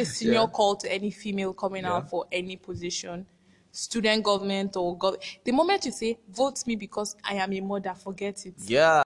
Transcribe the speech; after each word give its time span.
a 0.00 0.04
senior 0.16 0.34
Yeah. 0.40 0.46
call 0.46 0.76
to 0.76 0.92
any 0.92 1.10
female 1.10 1.52
coming 1.52 1.84
Yeah. 1.84 1.94
out 1.96 2.10
for 2.10 2.26
any 2.32 2.56
position, 2.56 3.26
student 3.72 4.24
government 4.24 4.76
or 4.76 4.96
gov. 4.98 5.16
The 5.44 5.52
moment 5.52 5.84
you 5.86 5.92
say 5.92 6.18
vote 6.28 6.66
me 6.66 6.76
because 6.76 7.16
I 7.24 7.34
am 7.34 7.52
a 7.52 7.60
mother, 7.60 7.94
forget 7.94 8.46
it. 8.46 8.54
Yeah. 8.66 9.02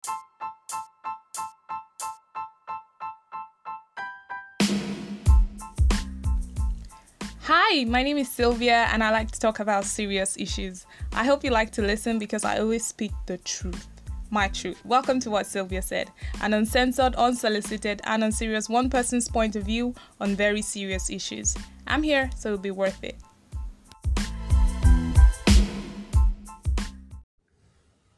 Hi, 7.42 7.84
my 7.84 8.02
name 8.02 8.16
is 8.18 8.30
Sylvia, 8.30 8.88
and 8.92 9.02
I 9.02 9.10
like 9.10 9.30
to 9.32 9.40
talk 9.40 9.60
about 9.60 9.84
serious 9.84 10.36
issues. 10.38 10.86
I 11.12 11.24
hope 11.24 11.44
you 11.44 11.50
like 11.50 11.70
to 11.72 11.82
listen 11.82 12.18
because 12.18 12.44
I 12.44 12.58
always 12.58 12.86
speak 12.86 13.12
the 13.26 13.36
truth. 13.38 13.86
My 14.34 14.48
truth. 14.48 14.84
Welcome 14.84 15.20
to 15.20 15.30
What 15.30 15.46
Sylvia 15.46 15.80
Said, 15.80 16.10
an 16.42 16.54
uncensored, 16.54 17.14
unsolicited, 17.14 18.00
and 18.02 18.24
unserious 18.24 18.68
one 18.68 18.90
person's 18.90 19.28
point 19.28 19.54
of 19.54 19.62
view 19.62 19.94
on 20.20 20.34
very 20.34 20.60
serious 20.60 21.08
issues. 21.08 21.56
I'm 21.86 22.02
here, 22.02 22.28
so 22.36 22.48
it'll 22.48 22.58
be 22.58 22.72
worth 22.72 23.04
it. 23.04 23.14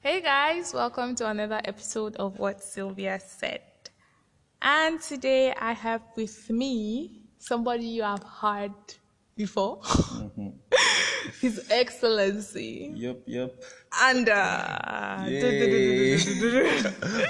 Hey 0.00 0.22
guys, 0.22 0.72
welcome 0.72 1.14
to 1.16 1.28
another 1.28 1.60
episode 1.66 2.16
of 2.16 2.38
What 2.38 2.62
Sylvia 2.62 3.20
Said. 3.20 3.60
And 4.62 4.98
today 5.02 5.52
I 5.52 5.74
have 5.74 6.00
with 6.16 6.48
me 6.48 7.26
somebody 7.36 7.84
you 7.84 8.04
have 8.04 8.22
heard 8.22 8.72
before 9.36 9.82
mm-hmm. 9.82 10.48
His 11.40 11.66
Excellency. 11.70 12.92
Yep, 12.94 13.22
yep. 13.26 13.62
And 14.02 14.28
uh, 14.28 15.24
Yay. 15.26 16.16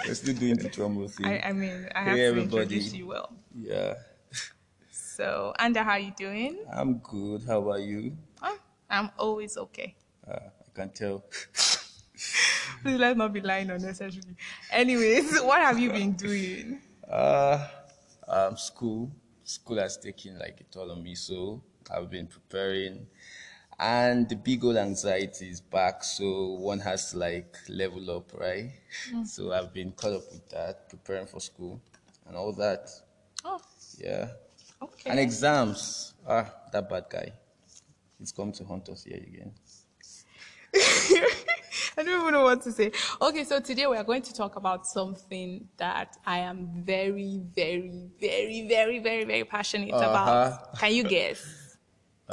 We're 0.06 0.14
still 0.14 0.34
doing 0.34 0.56
the 0.56 0.68
drum 0.68 0.98
roll 0.98 1.08
thing. 1.08 1.26
I, 1.26 1.40
I 1.48 1.52
mean, 1.52 1.88
I 1.94 2.02
have 2.02 2.14
Hey, 2.16 2.22
to 2.22 2.28
everybody. 2.28 2.62
introduce 2.62 2.94
you 2.94 3.06
well. 3.08 3.32
yeah. 3.54 3.94
So, 4.90 5.54
Anda, 5.58 5.82
how 5.82 5.92
are 5.92 5.98
you 5.98 6.12
doing? 6.16 6.58
I'm 6.72 6.98
good. 6.98 7.42
How 7.46 7.60
about 7.62 7.80
you? 7.80 8.16
Oh, 8.42 8.58
I'm 8.90 9.10
always 9.18 9.56
okay. 9.56 9.94
Uh, 10.28 10.32
I 10.34 10.70
can 10.74 10.90
tell. 10.90 11.24
Please 12.82 12.98
let's 12.98 13.16
not 13.16 13.32
be 13.32 13.40
lying 13.40 13.70
unnecessarily. 13.70 14.36
Anyways, 14.70 15.40
what 15.42 15.60
have 15.60 15.78
you 15.78 15.90
been 15.90 16.12
doing? 16.12 16.80
Uh, 17.10 17.66
um, 18.28 18.56
school. 18.56 19.10
School 19.44 19.78
has 19.78 19.96
taken 19.96 20.38
like 20.38 20.60
a 20.60 20.64
toll 20.64 20.90
on 20.92 21.02
me, 21.02 21.14
so 21.14 21.62
I've 21.94 22.10
been 22.10 22.26
preparing. 22.26 23.06
And 23.78 24.28
the 24.28 24.36
big 24.36 24.64
old 24.64 24.76
anxiety 24.76 25.48
is 25.50 25.60
back, 25.60 26.02
so 26.02 26.52
one 26.52 26.80
has 26.80 27.10
to 27.12 27.18
like 27.18 27.56
level 27.68 28.10
up, 28.10 28.32
right? 28.34 28.70
So 29.22 29.52
I've 29.52 29.72
been 29.74 29.92
caught 29.92 30.14
up 30.14 30.32
with 30.32 30.48
that, 30.50 30.88
preparing 30.88 31.26
for 31.26 31.40
school 31.40 31.80
and 32.26 32.36
all 32.36 32.52
that. 32.54 32.88
Oh, 33.44 33.60
Yeah. 33.98 34.28
okay. 34.82 35.10
And 35.10 35.20
exams. 35.20 36.14
Ah, 36.26 36.50
that 36.72 36.88
bad 36.88 37.04
guy. 37.10 37.32
He's 38.18 38.32
come 38.32 38.52
to 38.52 38.64
haunt 38.64 38.88
us 38.88 39.04
here 39.04 39.18
again. 39.18 39.52
I 41.98 42.02
don't 42.02 42.20
even 42.20 42.32
know 42.32 42.42
what 42.42 42.62
to 42.62 42.72
say. 42.72 42.92
Okay, 43.20 43.44
so 43.44 43.60
today 43.60 43.86
we 43.86 43.96
are 43.96 44.04
going 44.04 44.22
to 44.22 44.34
talk 44.34 44.56
about 44.56 44.86
something 44.86 45.68
that 45.78 46.16
I 46.26 46.38
am 46.40 46.68
very, 46.84 47.40
very, 47.54 48.08
very, 48.20 48.68
very, 48.68 48.98
very, 48.98 49.24
very 49.24 49.44
passionate 49.44 49.94
Uh-huh. 49.94 50.04
about. 50.04 50.78
Can 50.78 50.92
you 50.94 51.04
guess? 51.04 51.78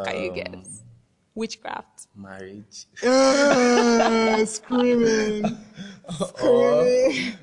Can 0.04 0.18
you 0.18 0.32
Um, 0.32 0.36
guess? 0.36 0.83
Witchcraft. 1.36 2.08
Marriage. 2.16 2.86
Screaming. 4.50 5.58
Screaming. 6.10 7.34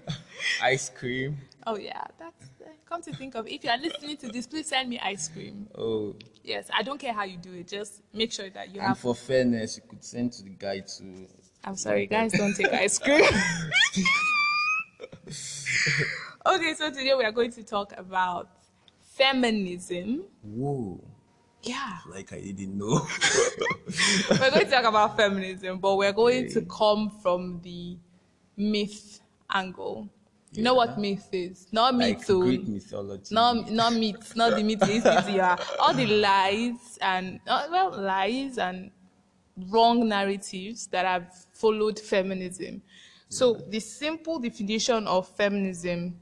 ice 0.63 0.91
cream. 0.91 1.39
Oh 1.67 1.77
yeah, 1.77 2.05
that's 2.19 2.45
uh, 2.63 2.69
come 2.89 3.03
to 3.03 3.13
think 3.15 3.35
of. 3.35 3.47
If 3.49 3.65
you 3.65 3.71
are 3.71 3.79
listening 3.79 4.17
to 4.19 4.29
this, 4.29 4.47
please 4.47 4.69
send 4.69 4.89
me 4.89 4.99
ice 5.01 5.29
cream. 5.29 5.69
Oh, 5.77 6.15
Yes, 6.43 6.71
I 6.75 6.83
don't 6.83 6.99
care 6.99 7.13
how 7.13 7.25
you 7.25 7.37
do 7.37 7.53
it. 7.53 7.69
Just 7.69 8.01
make 8.15 8.33
sure 8.33 8.49
that 8.51 8.75
you 8.75 8.81
and 8.81 8.89
have. 8.89 8.99
for 8.99 9.15
fairness, 9.15 9.77
you 9.77 9.83
could 9.89 10.03
send 10.05 10.33
to 10.33 10.43
the 10.43 10.51
guy 10.51 10.81
to. 10.81 11.27
I'm 11.65 11.77
sorry, 11.77 12.07
guys, 12.07 12.33
don't 12.33 12.55
take 12.55 12.73
ice 12.73 12.99
cream. 12.99 13.23
okay, 16.47 16.75
so 16.75 16.91
today 16.91 17.15
we 17.15 17.25
are 17.25 17.33
going 17.33 17.53
to 17.53 17.63
talk 17.63 17.93
about 17.99 18.49
feminism. 19.17 20.25
Whoa, 20.43 21.05
Yeah, 21.63 21.99
like 22.09 22.33
I 22.33 22.41
didn't 22.41 22.79
know. 22.79 23.07
we're 24.31 24.51
going 24.51 24.65
to 24.65 24.71
talk 24.71 24.85
about 24.85 25.17
feminism, 25.17 25.79
but 25.79 25.97
we're 25.97 26.13
going 26.13 26.49
to 26.51 26.63
come 26.63 27.11
from 27.23 27.61
the 27.63 27.99
myth 28.57 29.21
angle. 29.53 30.09
You 30.53 30.63
know 30.63 30.75
what 30.75 30.91
Yeah. 30.91 30.97
myth 30.97 31.29
is? 31.33 31.67
Not 31.71 31.95
like 31.95 32.19
myth, 32.19 32.31
oh. 32.31 32.41
Greek 32.43 32.67
mythology. 32.67 33.35
not 33.35 33.71
not 33.71 33.93
myths, 33.93 34.35
not 34.35 34.57
the 34.57 34.63
myths, 34.63 35.29
yeah. 35.29 35.57
All 35.79 35.95
the 35.95 36.07
lies 36.07 36.99
and 37.03 37.41
uh, 37.47 37.67
well, 37.71 37.91
lies 38.01 38.59
and 38.59 38.91
wrong 39.69 40.09
narratives 40.09 40.87
that 40.89 41.05
have 41.05 41.33
followed 41.53 41.99
feminism. 42.01 42.83
So 43.29 43.55
the 43.55 43.79
simple 43.81 44.39
definition 44.41 45.07
of 45.07 45.29
feminism 45.37 46.19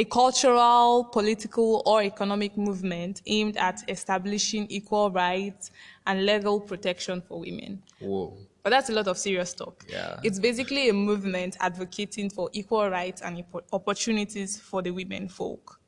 a 0.00 0.04
cultural, 0.04 1.04
political, 1.04 1.82
or 1.84 2.02
economic 2.02 2.56
movement 2.56 3.20
aimed 3.26 3.58
at 3.58 3.84
establishing 3.86 4.66
equal 4.70 5.10
rights 5.10 5.70
and 6.06 6.24
legal 6.24 6.58
protection 6.58 7.20
for 7.20 7.40
women. 7.40 7.82
Whoa. 7.98 8.34
But 8.62 8.70
that's 8.70 8.88
a 8.88 8.94
lot 8.94 9.08
of 9.08 9.18
serious 9.18 9.52
talk. 9.52 9.84
Yeah. 9.86 10.18
It's 10.22 10.38
basically 10.38 10.88
a 10.88 10.94
movement 10.94 11.58
advocating 11.60 12.30
for 12.30 12.48
equal 12.54 12.88
rights 12.88 13.20
and 13.20 13.44
opportunities 13.74 14.58
for 14.58 14.80
the 14.80 14.90
women 14.90 15.28
folk. 15.28 15.78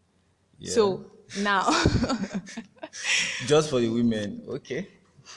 Yeah. 0.59 0.72
So 0.72 1.06
now, 1.39 1.62
just 3.47 3.71
for 3.71 3.81
the 3.81 3.89
women, 3.89 4.43
okay. 4.47 4.89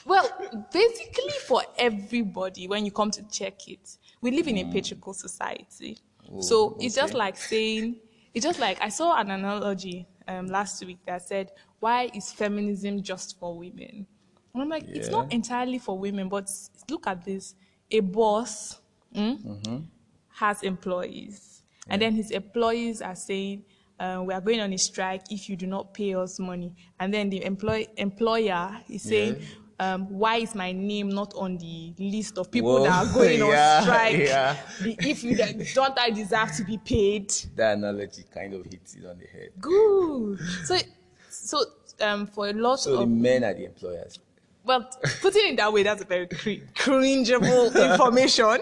well, 0.04 0.28
basically 0.70 1.32
for 1.46 1.62
everybody, 1.78 2.68
when 2.68 2.84
you 2.84 2.90
come 2.90 3.10
to 3.12 3.22
check 3.30 3.68
it, 3.68 3.96
we 4.20 4.32
live 4.32 4.48
in 4.48 4.58
a 4.58 4.64
mm. 4.64 4.72
patriarchal 4.72 5.14
society. 5.14 5.96
so 6.40 6.56
Oh, 6.56 6.76
it's 6.78 6.94
just 6.94 7.14
like 7.14 7.38
saying, 7.38 8.00
it's 8.36 8.44
just 8.44 8.58
like 8.60 8.76
I 8.82 8.90
saw 8.90 9.18
an 9.18 9.30
analogy 9.30 10.06
um, 10.28 10.46
last 10.48 10.84
week 10.84 10.98
that 11.06 11.26
said, 11.26 11.52
why 11.80 12.10
is 12.14 12.30
feminism 12.32 13.02
just 13.02 13.38
for 13.40 13.56
women? 13.58 14.06
And 14.52 14.62
I'm 14.62 14.68
like, 14.68 14.84
it's 14.88 15.08
not 15.08 15.32
entirely 15.32 15.78
for 15.78 15.98
women, 15.98 16.28
but 16.28 16.50
look 16.90 17.06
at 17.06 17.24
this. 17.24 17.54
A 17.90 18.00
boss 18.00 18.78
mm, 19.14 19.42
Mm-hmm. 19.42 19.78
has 20.34 20.62
employees, 20.62 21.62
and 21.88 22.02
then 22.02 22.14
his 22.14 22.30
employees 22.30 23.00
are 23.00 23.14
saying, 23.14 23.64
uh, 23.98 24.22
we 24.22 24.34
are 24.34 24.40
going 24.42 24.60
on 24.60 24.70
a 24.70 24.76
strike 24.78 25.22
if 25.30 25.48
you 25.48 25.56
do 25.56 25.66
not 25.66 25.94
pay 25.94 26.14
us 26.14 26.38
money. 26.38 26.74
And 27.00 27.14
then 27.14 27.30
the 27.30 27.42
employ- 27.42 27.86
employer 27.96 28.82
is 28.90 29.02
saying, 29.02 29.36
um, 29.78 30.08
why 30.08 30.36
is 30.36 30.54
my 30.54 30.72
name 30.72 31.08
not 31.10 31.34
on 31.34 31.58
the 31.58 31.92
list 31.98 32.38
of 32.38 32.50
people 32.50 32.74
Whoa, 32.76 32.84
that 32.84 33.06
are 33.06 33.12
going 33.14 33.38
yeah, 33.46 33.76
on 33.76 33.82
strike? 33.82 34.16
yeah. 34.16 34.56
If 34.80 35.22
you 35.22 35.36
don't, 35.74 35.98
I 35.98 36.10
deserve 36.10 36.52
to 36.56 36.64
be 36.64 36.78
paid. 36.78 37.30
That 37.56 37.76
analogy 37.76 38.24
kind 38.32 38.54
of 38.54 38.64
hits 38.64 38.94
it 38.94 39.04
on 39.04 39.18
the 39.18 39.26
head. 39.26 39.50
Good. 39.60 40.40
So, 40.64 40.76
so 41.28 41.64
um, 42.00 42.26
for 42.26 42.48
a 42.48 42.52
lot 42.52 42.80
So 42.80 42.96
the 42.96 43.02
of 43.02 43.08
men 43.10 43.44
are 43.44 43.52
the 43.54 43.66
employers. 43.66 44.18
well, 44.64 44.88
putting 45.20 45.52
it 45.52 45.56
that 45.58 45.72
way, 45.72 45.82
that's 45.82 46.02
a 46.02 46.06
very 46.06 46.26
cr- 46.26 46.64
cringeable 46.74 47.66
information. 47.92 48.58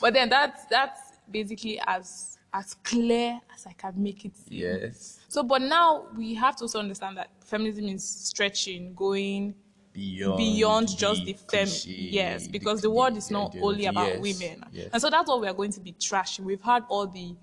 But 0.00 0.14
then 0.14 0.28
that's 0.30 0.64
that's 0.66 1.00
basically 1.30 1.80
as 1.86 2.38
as 2.52 2.74
clear 2.82 3.38
as 3.54 3.66
I 3.66 3.72
can 3.72 3.92
make 4.02 4.24
it. 4.24 4.36
seem. 4.36 4.58
Yes. 4.58 5.20
So, 5.28 5.42
but 5.42 5.62
now 5.62 6.06
we 6.16 6.34
have 6.34 6.56
to 6.56 6.64
also 6.64 6.80
understand 6.80 7.16
that 7.18 7.28
feminism 7.44 7.84
is 7.86 8.02
stretching, 8.08 8.94
going 8.94 9.54
Beyond 9.92 10.36
beyond 10.38 10.96
just 10.96 11.24
the 11.24 11.32
fem. 11.50 11.66
Yes, 11.84 12.46
because 12.46 12.80
the 12.80 12.90
world 12.90 13.16
is 13.16 13.30
not 13.30 13.56
only 13.60 13.86
about 13.86 14.06
ideology. 14.06 14.34
women, 14.40 14.58
Yes, 14.72 14.84
yes. 14.84 14.88
and 14.92 15.02
so 15.02 15.10
that's 15.10 15.28
what 15.28 15.40
we 15.40 15.48
are 15.48 15.52
going 15.54 15.72
to 15.72 15.80
be 15.80 15.92
trashing. 15.94 16.40
We've 16.44 16.62
had 16.62 16.84
all 16.88 17.08
the, 17.08 17.34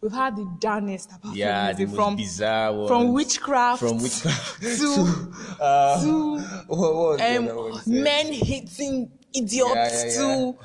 we've 0.00 0.12
had 0.12 0.36
the 0.36 0.48
darnest 0.60 1.10
about 1.12 1.34
Yeah, 1.34 1.72
the 1.72 1.78
feminism 1.78 1.96
from 1.96 2.16
bizarre 2.16 2.72
ones. 2.72 2.88
from 2.88 3.12
witchcraft, 3.12 3.80
From 3.80 3.98
witchcraft 4.00 4.62
to 4.78 5.32
uh, 5.60 6.02
to 6.04 6.38
what 6.68 7.18
the 7.18 7.36
um, 7.38 7.80
men 7.86 8.32
hating 8.34 9.10
idiots 9.34 9.74
Yeah, 9.74 10.04
yeah, 10.06 10.16
to 10.18 10.56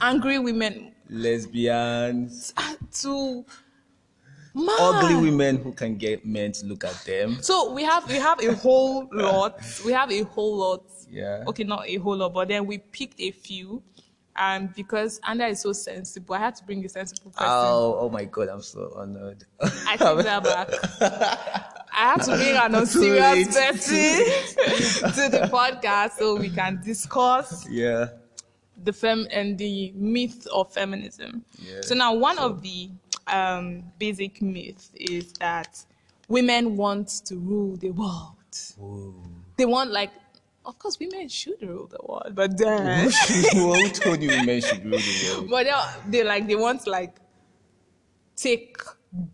angry 0.00 0.38
women 0.38 0.92
lesbians, 1.10 2.54
to 3.02 3.44
man. 4.54 4.76
ugly 4.78 5.14
women 5.14 5.56
who 5.56 5.72
can 5.72 5.96
get 5.96 6.24
men 6.24 6.52
to 6.52 6.66
look 6.66 6.84
at 6.84 6.94
them. 7.04 7.42
So 7.42 7.72
we 7.72 7.82
have 7.84 8.08
we 8.08 8.16
have 8.16 8.42
a 8.42 8.54
whole 8.54 9.08
lot. 9.12 9.60
We 9.84 9.92
have 9.92 10.10
a 10.10 10.22
whole 10.22 10.56
lot. 10.56 10.84
Yeah. 11.10 11.44
Okay, 11.46 11.64
not 11.64 11.86
a 11.86 11.96
whole 11.96 12.16
lot, 12.16 12.32
but 12.32 12.48
then 12.48 12.66
we 12.66 12.78
picked 12.78 13.20
a 13.20 13.30
few. 13.30 13.82
And 14.34 14.74
because 14.74 15.20
Anda 15.24 15.46
is 15.48 15.60
so 15.60 15.74
sensible, 15.74 16.34
I 16.34 16.38
had 16.38 16.54
to 16.54 16.64
bring 16.64 16.82
a 16.84 16.88
sensible 16.88 17.30
person. 17.32 17.46
Oh, 17.50 17.98
oh 18.00 18.08
my 18.08 18.24
God, 18.24 18.48
I'm 18.48 18.62
so 18.62 18.90
honored. 18.96 19.44
I 19.60 19.96
take 19.96 19.98
that 20.24 20.42
back. 20.42 20.68
I 21.94 22.14
have 22.14 22.24
to 22.24 22.36
bring 22.36 22.56
an 22.56 22.74
unserious 22.74 23.54
late. 23.54 23.72
person 23.72 25.12
to 25.12 25.28
the 25.28 25.50
podcast 25.52 26.12
so 26.12 26.36
we 26.36 26.48
can 26.48 26.80
discuss 26.82 27.68
yeah. 27.68 28.06
the 28.82 28.92
fem 28.94 29.26
and 29.30 29.58
the 29.58 29.92
myth 29.94 30.46
of 30.46 30.72
feminism. 30.72 31.44
Yeah. 31.58 31.82
So 31.82 31.94
now 31.94 32.14
one 32.14 32.38
of 32.38 32.62
the 32.62 32.88
um, 33.26 33.84
basic 33.98 34.40
myth 34.42 34.90
is 34.94 35.32
that 35.34 35.84
women 36.28 36.76
want 36.76 37.08
to 37.26 37.36
rule 37.36 37.76
the 37.76 37.90
world. 37.90 38.36
They 39.56 39.66
want 39.66 39.90
like, 39.90 40.10
of 40.64 40.78
course, 40.78 40.98
women 41.00 41.28
should 41.28 41.60
rule 41.62 41.86
the 41.86 41.98
world, 42.06 42.32
but 42.34 42.56
then, 42.56 43.10
Who 43.52 43.88
told 43.88 44.22
you 44.22 44.28
women 44.30 44.60
should 44.60 44.84
rule 44.84 44.98
the 44.98 45.36
world? 45.36 45.50
but 45.50 45.64
they 45.64 46.18
they 46.18 46.24
like 46.24 46.46
they 46.46 46.56
want 46.56 46.82
to 46.82 46.90
like 46.90 47.16
take 48.36 48.76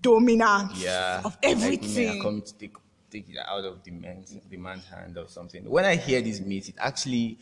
dominance 0.02 0.82
Yeah. 0.82 1.20
of 1.24 1.36
Like 1.42 1.50
everything. 1.52 2.20
are 2.20 2.22
come 2.22 2.42
to 2.42 2.54
take 2.54 2.76
take 3.10 3.28
it 3.30 3.38
out 3.46 3.64
of 3.64 3.82
the 3.84 3.90
man's 3.90 4.36
the 4.50 4.56
man's 4.56 4.84
hand 4.86 5.16
or 5.16 5.28
something. 5.28 5.68
When 5.68 5.84
I 5.84 5.96
hear 5.96 6.20
this 6.20 6.40
myth, 6.40 6.68
it 6.68 6.74
actually 6.78 7.38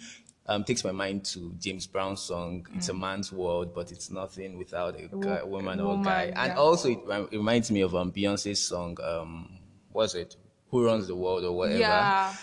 um, 0.48 0.64
takes 0.64 0.84
my 0.84 0.92
mind 0.92 1.24
to 1.26 1.52
James 1.58 1.86
Brown's 1.86 2.20
song 2.20 2.66
"It's 2.74 2.88
a 2.88 2.94
Man's 2.94 3.32
World, 3.32 3.74
but 3.74 3.90
it's 3.92 4.10
nothing 4.10 4.56
without 4.58 4.94
a 4.98 5.08
guy, 5.08 5.42
wo- 5.42 5.46
woman 5.46 5.80
or 5.80 5.88
woman, 5.88 6.04
guy." 6.04 6.32
And 6.36 6.52
also, 6.52 6.90
it, 6.90 6.98
it 7.32 7.36
reminds 7.36 7.70
me 7.70 7.80
of 7.82 7.94
um, 7.94 8.12
Beyonce's 8.12 8.62
song. 8.62 8.96
Um, 9.02 9.58
what's 9.92 10.14
it? 10.14 10.36
Who 10.70 10.84
runs 10.84 11.06
the 11.06 11.16
world 11.16 11.44
or 11.44 11.52
whatever? 11.52 11.78
yeah. 11.78 12.34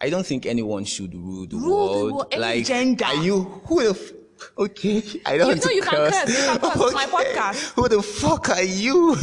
I 0.00 0.10
don't 0.10 0.24
think 0.24 0.46
anyone 0.46 0.84
should 0.84 1.12
rule 1.14 1.46
the 1.46 1.56
Rule 1.56 1.64
the 1.64 1.70
world. 2.04 2.12
world, 2.12 2.34
like, 2.38 2.64
gender. 2.66 3.04
are 3.04 3.16
you 3.16 3.42
who 3.66 3.82
the? 3.82 3.90
F- 3.90 4.12
okay, 4.56 5.02
I 5.26 5.36
don't 5.38 5.56
You 5.56 5.64
know 5.64 5.70
you 5.72 5.82
can 5.82 5.90
curse, 5.96 6.28
you 6.28 6.34
can 6.44 6.58
curse, 6.60 6.76
it's 6.82 6.94
my 6.94 7.06
podcast. 7.24 7.72
Who 7.74 7.88
the 7.88 8.00
fuck 8.02 8.48
are 8.50 8.62
you? 8.62 9.16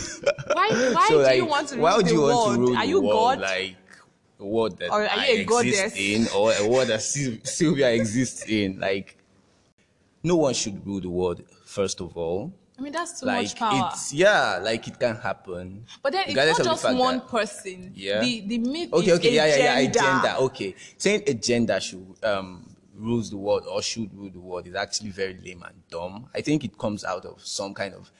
Why 0.52 0.70
why 0.94 1.06
So, 1.10 1.30
do 1.30 1.36
you 1.36 1.46
want 1.46 1.70
to 1.70 1.80
why 1.80 1.92
rule 1.92 1.98
would 1.98 2.06
the 2.08 2.12
you 2.12 2.22
want 2.22 2.36
world? 2.36 2.56
to 2.56 2.60
rule 2.62 2.78
Are 2.78 2.86
you 2.86 3.02
God? 3.02 3.40
Like 3.40 3.76
a 4.40 4.46
world 4.46 4.78
that 4.80 4.90
Or 4.90 5.04
are 5.04 5.10
I 5.10 5.28
you 5.30 5.38
a 5.38 5.42
exist 5.42 5.96
goddess? 5.96 5.96
in, 5.98 6.28
or 6.36 6.54
a 6.54 6.68
world 6.68 6.88
that 6.90 7.02
Syl- 7.02 7.38
Sylvia 7.44 7.90
exists 7.92 8.44
in? 8.48 8.80
Like, 8.80 9.18
no 10.24 10.36
one 10.38 10.54
should 10.54 10.86
rule 10.86 11.02
the 11.02 11.10
world. 11.10 11.44
First 11.66 12.02
of 12.02 12.16
all, 12.18 12.54
I 12.78 12.82
mean 12.82 12.92
that's 12.92 13.20
too 13.22 13.26
like 13.28 13.44
much 13.44 13.56
power. 13.56 13.90
it's 13.94 14.14
yeah, 14.14 14.60
like 14.62 14.88
it 14.88 15.00
can 15.00 15.16
happen. 15.16 15.86
But 16.04 16.12
then 16.14 16.22
it's 16.28 16.30
regardless 16.36 16.60
not 16.60 16.66
just 16.66 16.84
one 16.98 17.18
that- 17.20 17.28
person. 17.30 17.92
Yeah. 17.96 18.20
The 18.22 18.42
the 18.42 18.58
myth 18.58 18.92
Okay, 18.94 19.12
is 19.12 19.20
okay, 19.20 19.34
yeah, 19.34 19.46
yeah, 19.46 19.56
yeah, 19.58 19.78
agenda. 19.78 20.00
agenda. 20.00 20.38
Okay, 20.40 20.76
saying 20.98 21.24
agenda 21.28 21.80
should 21.80 22.06
um 22.24 22.70
rules 22.98 23.30
the 23.30 23.38
world 23.38 23.66
or 23.70 23.82
should 23.82 24.14
rule 24.18 24.30
the 24.30 24.40
world 24.40 24.68
is 24.68 24.76
actually 24.76 25.10
very 25.12 25.38
lame 25.44 25.64
and 25.64 25.76
dumb. 25.90 26.28
I 26.36 26.42
think 26.42 26.64
it 26.66 26.78
comes 26.78 27.04
out 27.06 27.26
of 27.26 27.40
some 27.46 27.74
kind 27.74 27.94
of 27.94 28.12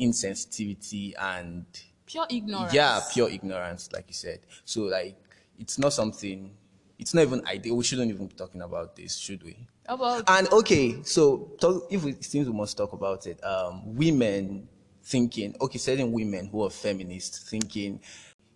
insensitivity 0.00 1.14
and 1.18 1.64
Pure 2.06 2.26
ignorance. 2.30 2.72
yeah, 2.74 3.00
pure 3.12 3.30
ignorance, 3.30 3.90
like 3.92 4.04
you 4.08 4.14
said. 4.14 4.40
So 4.64 4.82
like, 4.82 5.16
it's 5.58 5.78
not 5.78 5.92
something. 5.92 6.56
It's 6.98 7.12
not 7.14 7.22
even 7.22 7.46
ideal. 7.46 7.76
We 7.76 7.84
shouldn't 7.84 8.10
even 8.10 8.26
be 8.28 8.34
talking 8.34 8.62
about 8.62 8.96
this, 8.96 9.16
should 9.16 9.42
we? 9.42 9.56
About 9.86 10.24
And 10.28 10.48
okay, 10.52 11.02
so 11.02 11.52
talk, 11.60 11.86
if 11.90 12.04
we 12.04 12.12
it 12.12 12.24
seems 12.24 12.48
we 12.48 12.54
must 12.54 12.76
talk 12.76 12.92
about 12.92 13.26
it, 13.26 13.42
um, 13.44 13.94
women 13.94 14.68
thinking, 15.02 15.54
okay, 15.60 15.78
certain 15.78 16.12
women 16.12 16.46
who 16.46 16.64
are 16.64 16.70
feminists 16.70 17.50
thinking 17.50 18.00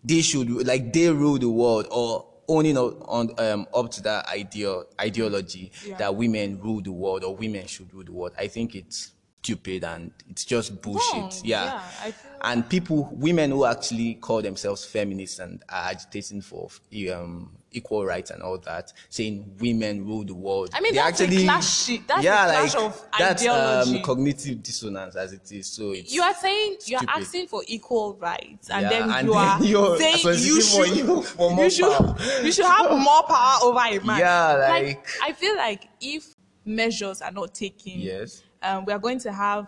they 0.02 0.22
should 0.22 0.48
like 0.66 0.92
they 0.92 1.10
rule 1.10 1.38
the 1.38 1.48
world 1.50 1.86
or 1.90 2.26
owning 2.48 2.78
on, 2.78 2.94
on 3.06 3.30
um, 3.38 3.66
up 3.74 3.90
to 3.90 4.02
that 4.02 4.26
idea 4.28 4.82
ideology 5.00 5.70
Yeah. 5.86 5.98
that 5.98 6.14
women 6.14 6.58
rule 6.62 6.80
the 6.80 6.92
world 6.92 7.24
or 7.24 7.36
women 7.36 7.66
should 7.66 7.92
rule 7.92 8.04
the 8.04 8.12
world. 8.12 8.32
I 8.38 8.46
think 8.48 8.74
it's 8.74 9.12
stupid 9.48 9.82
and 9.84 10.12
it's 10.28 10.44
just 10.44 10.80
bullshit. 10.82 11.14
Wrong, 11.14 11.32
Yeah. 11.42 11.80
yeah, 12.04 12.12
and 12.42 12.68
people, 12.68 13.08
women 13.12 13.50
who 13.50 13.64
actually 13.64 14.14
call 14.14 14.42
themselves 14.42 14.84
feminists 14.84 15.38
and 15.38 15.62
are 15.70 15.90
agitating 15.90 16.42
for 16.42 16.68
um, 17.14 17.50
equal 17.72 18.04
rights 18.04 18.30
and 18.30 18.42
all 18.42 18.58
that, 18.58 18.92
saying 19.08 19.56
women 19.58 20.04
rule 20.06 20.22
the 20.24 20.34
world. 20.34 20.68
I 20.74 20.80
mean, 20.80 20.92
they 20.92 20.98
that's 20.98 21.20
a 21.20 21.24
actually, 21.24 21.44
clash 21.44 21.84
shit. 21.84 22.06
That's 22.06 22.20
a 22.20 22.24
yeah, 22.24 22.44
clash 22.44 22.74
like, 22.74 22.84
of 22.84 23.04
that's, 23.18 23.42
ideology. 23.42 23.96
Um, 23.96 24.02
cognitive 24.02 24.62
dissonance 24.62 25.16
as 25.16 25.32
it 25.32 25.50
is. 25.50 25.66
So 25.66 25.92
it's 25.92 26.12
you 26.14 26.22
are 26.22 26.34
saying 26.34 26.76
you 26.84 26.98
are 26.98 27.06
asking 27.08 27.46
for 27.48 27.62
equal 27.66 28.14
rights, 28.20 28.68
and 28.68 28.82
Yeah, 28.82 28.88
then 28.90 29.10
and 29.10 29.26
you 29.26 29.34
are 29.78 29.96
saying 29.98 30.18
you 30.24 30.60
should, 30.60 30.96
you 30.96 31.24
you 31.40 31.70
should, 31.70 32.44
you 32.44 32.52
should 32.52 32.66
have 32.66 32.90
more 33.08 33.22
power 33.22 33.58
over 33.62 33.80
a 33.80 33.98
man. 34.04 34.18
Yeah, 34.20 34.52
like- 34.68 35.06
I 35.22 35.32
feel 35.32 35.56
like 35.56 35.88
if 36.02 36.34
measures 36.66 37.22
are 37.22 37.32
not 37.32 37.54
taken, 37.54 37.98
Yes. 37.98 38.42
Um, 38.62 38.84
we 38.84 38.92
are 38.92 38.98
going 38.98 39.18
to 39.20 39.32
have 39.32 39.66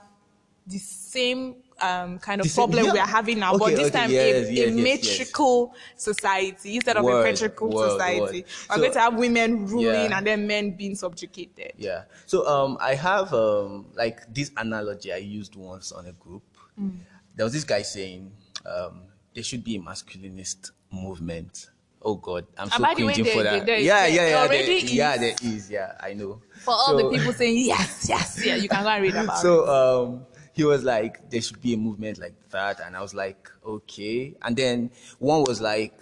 the 0.66 0.78
same 0.78 1.56
um, 1.80 2.18
kind 2.18 2.40
of 2.40 2.46
same- 2.46 2.54
problem 2.68 2.84
yeah. 2.86 2.92
we 2.92 2.98
are 2.98 3.06
having 3.06 3.38
now, 3.38 3.54
Okay, 3.54 3.58
but 3.58 3.70
this 3.76 3.88
okay, 3.88 3.98
time 3.98 4.10
yes, 4.10 4.48
a, 4.48 4.52
yes, 4.52 4.68
a 4.68 4.72
yes, 4.72 5.68
society 5.96 6.74
instead 6.76 6.96
of 6.96 7.02
a 7.02 7.06
Word, 7.06 7.24
patriarchal 7.24 7.70
word, 7.70 7.90
society. 7.90 8.20
word. 8.20 8.32
We're 8.32 8.44
So- 8.74 8.76
going 8.76 8.92
to 8.92 9.00
have 9.00 9.14
women 9.14 9.66
ruling 9.66 10.10
Yeah. 10.10 10.18
and 10.18 10.26
then 10.26 10.46
men 10.46 10.72
being 10.72 10.94
subjugated. 10.94 11.72
Yeah. 11.76 12.04
So 12.26 12.46
um, 12.46 12.76
I 12.80 12.94
have 12.94 13.32
um, 13.32 13.86
like 13.94 14.32
this 14.32 14.50
analogy 14.56 15.12
I 15.12 15.16
used 15.16 15.56
once 15.56 15.90
on 15.92 16.06
a 16.06 16.12
group. 16.12 16.42
Mm. 16.80 16.98
There 17.34 17.44
was 17.44 17.52
this 17.52 17.64
guy 17.64 17.82
saying 17.82 18.30
um, 18.66 19.02
there 19.34 19.42
should 19.44 19.64
be 19.64 19.76
a 19.76 19.80
masculinist 19.80 20.72
movement. 20.92 21.69
Oh 22.02 22.14
God, 22.14 22.46
I'm 22.56 22.70
so 22.70 22.82
cringing 22.94 23.24
there- 23.24 23.34
for 23.34 23.42
that. 23.42 23.66
there 23.66 23.78
yeah, 23.78 24.00
there 24.06 24.08
yeah, 24.10 24.28
yeah, 24.28 24.46
there, 24.46 24.62
is. 24.70 24.92
yeah, 24.94 25.16
there 25.18 25.34
is. 25.42 25.70
Yeah, 25.70 25.92
I 26.00 26.14
know. 26.14 26.40
For 26.64 26.72
all 26.72 26.86
So- 26.86 26.96
the 27.10 27.16
people 27.18 27.32
saying 27.32 27.58
yes, 27.58 28.06
yes, 28.08 28.42
yeah, 28.44 28.54
you 28.56 28.68
can 28.68 28.82
go 28.82 28.88
and 28.88 29.02
read 29.02 29.14
about 29.14 29.36
it. 29.38 29.40
so 29.40 29.68
um, 29.68 30.26
he 30.52 30.64
was 30.64 30.82
like, 30.82 31.28
there 31.30 31.40
should 31.42 31.60
be 31.60 31.74
a 31.74 31.76
movement 31.76 32.18
like 32.18 32.34
that, 32.50 32.80
and 32.80 32.96
I 32.96 33.02
was 33.02 33.12
like, 33.14 33.50
okay. 33.64 34.34
And 34.42 34.56
then 34.56 34.90
one 35.18 35.44
was 35.44 35.60
like, 35.60 35.94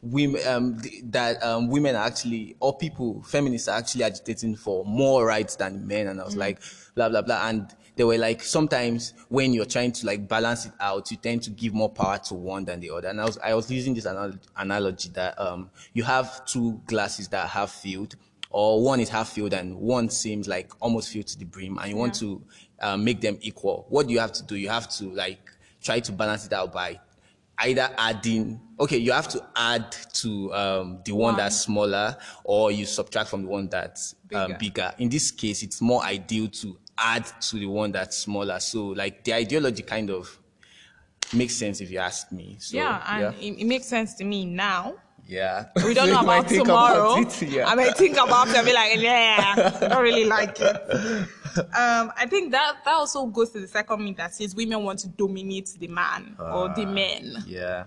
women 0.00 0.40
um, 0.46 0.80
that 1.04 1.42
um, 1.42 1.68
women 1.68 1.96
are 1.96 2.06
actually 2.06 2.56
or 2.60 2.76
people 2.78 3.20
feminists 3.24 3.68
are 3.68 3.78
actually 3.78 4.04
agitating 4.04 4.54
for 4.56 4.84
more 4.86 5.26
rights 5.26 5.56
than 5.56 5.86
men, 5.86 6.06
and 6.06 6.20
I 6.20 6.24
was 6.24 6.36
like, 6.36 6.60
blah 6.94 7.08
blah 7.10 7.20
blah, 7.22 7.48
and 7.48 7.68
they 7.98 8.04
were 8.04 8.16
like, 8.16 8.44
sometimes 8.44 9.12
when 9.28 9.52
you're 9.52 9.64
trying 9.64 9.90
to 9.90 10.06
like 10.06 10.28
balance 10.28 10.66
it 10.66 10.72
out, 10.78 11.10
you 11.10 11.16
tend 11.16 11.42
to 11.42 11.50
give 11.50 11.74
more 11.74 11.90
power 11.90 12.16
to 12.16 12.34
one 12.34 12.64
than 12.64 12.78
the 12.78 12.90
other. 12.90 13.08
And 13.08 13.20
I 13.20 13.24
was 13.24 13.38
I 13.38 13.54
was 13.54 13.68
using 13.72 13.92
this 13.92 14.06
anal- 14.06 14.38
analogy 14.56 15.08
that 15.14 15.38
um, 15.38 15.68
you 15.94 16.04
have 16.04 16.46
two 16.46 16.80
glasses 16.86 17.26
that 17.28 17.48
have 17.48 17.72
filled 17.72 18.14
or 18.50 18.80
one 18.84 19.00
is 19.00 19.08
half 19.08 19.30
filled 19.30 19.52
and 19.52 19.74
one 19.76 20.08
seems 20.10 20.46
like 20.46 20.70
almost 20.80 21.12
filled 21.12 21.26
to 21.26 21.38
the 21.38 21.44
brim 21.44 21.76
and 21.78 21.90
you 21.90 21.96
want 21.96 22.14
to 22.14 22.40
uh, 22.80 22.96
make 22.96 23.20
them 23.20 23.36
equal 23.42 23.84
what 23.90 24.06
do 24.06 24.12
you 24.14 24.18
have 24.18 24.32
to 24.32 24.42
do 24.44 24.56
you 24.56 24.70
have 24.70 24.88
to 24.88 25.10
like 25.10 25.50
try 25.82 26.00
to 26.00 26.12
balance 26.12 26.46
it 26.46 26.52
out 26.54 26.72
by 26.72 26.98
either 27.58 27.90
adding 27.98 28.58
okay 28.80 28.96
you 28.96 29.12
have 29.12 29.28
to 29.28 29.44
add 29.54 29.92
to 30.14 30.50
um, 30.54 30.98
the 31.04 31.12
one, 31.12 31.34
One. 31.34 31.36
that's 31.36 31.60
smaller 31.60 32.16
or 32.44 32.70
you 32.72 32.86
subtract 32.86 33.28
from 33.28 33.42
the 33.42 33.48
one 33.48 33.68
that's 33.68 34.14
um, 34.32 34.46
Bigger. 34.52 34.58
bigger 34.58 34.94
in 34.96 35.10
this 35.10 35.30
case 35.30 35.62
it's 35.62 35.82
more 35.82 36.02
ideal 36.02 36.48
to 36.48 36.78
add 37.00 37.24
to 37.40 37.56
the 37.56 37.66
one 37.66 37.92
that's 37.92 38.16
smaller 38.18 38.58
so 38.60 38.86
like 38.88 39.22
the 39.24 39.32
ideology 39.34 39.82
kind 39.82 40.10
of 40.10 40.38
makes 41.34 41.54
sense 41.54 41.80
if 41.80 41.90
you 41.90 41.98
ask 41.98 42.32
me 42.32 42.56
so 42.58 42.76
yeah, 42.76 43.02
and 43.06 43.20
yeah, 43.34 43.48
It, 43.48 43.60
it 43.60 43.64
makes 43.66 43.86
sense 43.86 44.14
to 44.14 44.24
me 44.24 44.46
now. 44.46 44.94
yeah. 45.26 45.66
We 45.84 45.92
don't 45.94 46.06
So 46.08 46.14
know 46.14 46.20
about 46.20 46.48
think 46.48 46.64
tomorrow. 46.64 47.20
it, 47.20 47.42
yeah. 47.50 47.68
I 47.68 47.74
may 47.74 47.90
think 47.92 48.16
about 48.16 48.48
it 48.48 48.56
and 48.56 48.66
be 48.66 48.72
like, 48.72 48.98
yeah, 48.98 49.72
I 49.82 49.88
don't 49.88 50.02
really 50.02 50.24
like 50.24 50.58
it. 50.58 50.76
Um, 51.58 52.12
I 52.16 52.26
think 52.28 52.50
that 52.52 52.76
that 52.84 52.94
also 52.94 53.26
goes 53.26 53.50
to 53.50 53.60
the 53.60 53.68
second 53.68 54.02
myth 54.04 54.16
that 54.16 54.34
says 54.34 54.54
women 54.54 54.82
want 54.84 55.00
to 55.00 55.08
dominate 55.08 55.68
the 55.78 55.88
man 55.88 56.34
or 56.38 56.68
the 56.74 56.86
men. 56.86 57.36
yeah 57.46 57.84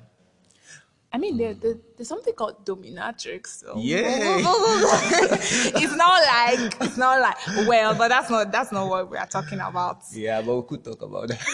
I 1.14 1.18
mean, 1.18 1.36
there, 1.38 1.54
there, 1.54 1.76
there's 1.98 2.08
something 2.08 2.34
called 2.34 2.66
dominatrix. 2.66 3.48
So. 3.48 3.74
Yeah. 3.78 4.06
it's 4.40 5.96
not 5.96 6.24
like 6.24 6.82
it's 6.82 6.98
not 6.98 7.20
like 7.20 7.36
well, 7.68 7.94
but 7.96 8.08
that's 8.08 8.30
not 8.30 8.52
that's 8.52 8.72
not 8.72 8.88
what 8.88 9.12
we 9.12 9.18
are 9.18 9.26
talking 9.28 9.60
about. 9.60 10.04
Yeah, 10.14 10.42
but 10.42 10.56
we 10.56 10.68
could 10.68 10.84
talk 10.84 11.02
about 11.02 11.28
that. 11.30 11.40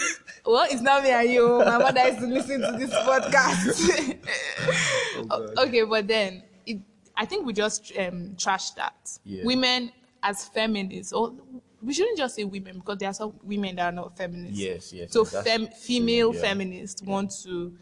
Well, 0.46 0.66
it's 0.70 0.80
not 0.80 1.02
me 1.02 1.10
and 1.10 1.28
you. 1.30 1.58
My 1.58 1.76
mother 1.76 2.00
is 2.06 2.20
listening 2.20 2.60
to 2.60 2.78
this 2.78 2.90
podcast. 2.94 4.16
Oh, 5.30 5.48
okay, 5.66 5.82
but 5.82 6.06
then 6.06 6.44
it, 6.64 6.78
I 7.16 7.24
think 7.26 7.44
we 7.44 7.52
just 7.52 7.92
um, 7.98 8.36
trash 8.38 8.70
that. 8.70 9.18
Yeah. 9.24 9.44
Women 9.44 9.90
as 10.22 10.44
feminists, 10.44 11.12
or 11.12 11.34
we 11.82 11.92
shouldn't 11.92 12.16
just 12.16 12.36
say 12.36 12.44
women 12.44 12.78
because 12.78 12.98
there 12.98 13.08
are 13.10 13.14
some 13.14 13.34
women 13.42 13.76
that 13.76 13.86
are 13.86 13.92
not 13.92 14.16
feminists. 14.16 14.58
Yes, 14.58 14.92
yes, 14.92 15.12
So 15.12 15.24
yes, 15.24 15.42
fem- 15.44 15.68
female 15.68 16.32
yeah. 16.32 16.40
feminists 16.40 17.02
want 17.02 17.32
to 17.42 17.74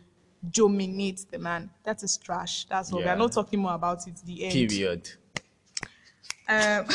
dominate 0.51 1.27
the 1.31 1.39
man. 1.39 1.71
That 1.85 2.03
is 2.03 2.17
trash. 2.17 2.67
That's 2.67 2.93
all. 2.93 3.01
We 3.01 3.05
are 3.07 3.17
not 3.17 3.33
talking 3.33 3.61
more 3.61 3.75
about 3.75 4.07
it. 4.07 4.17
The 4.25 4.45
end. 4.45 4.53
Period. 4.53 5.11
Um, 6.49 6.87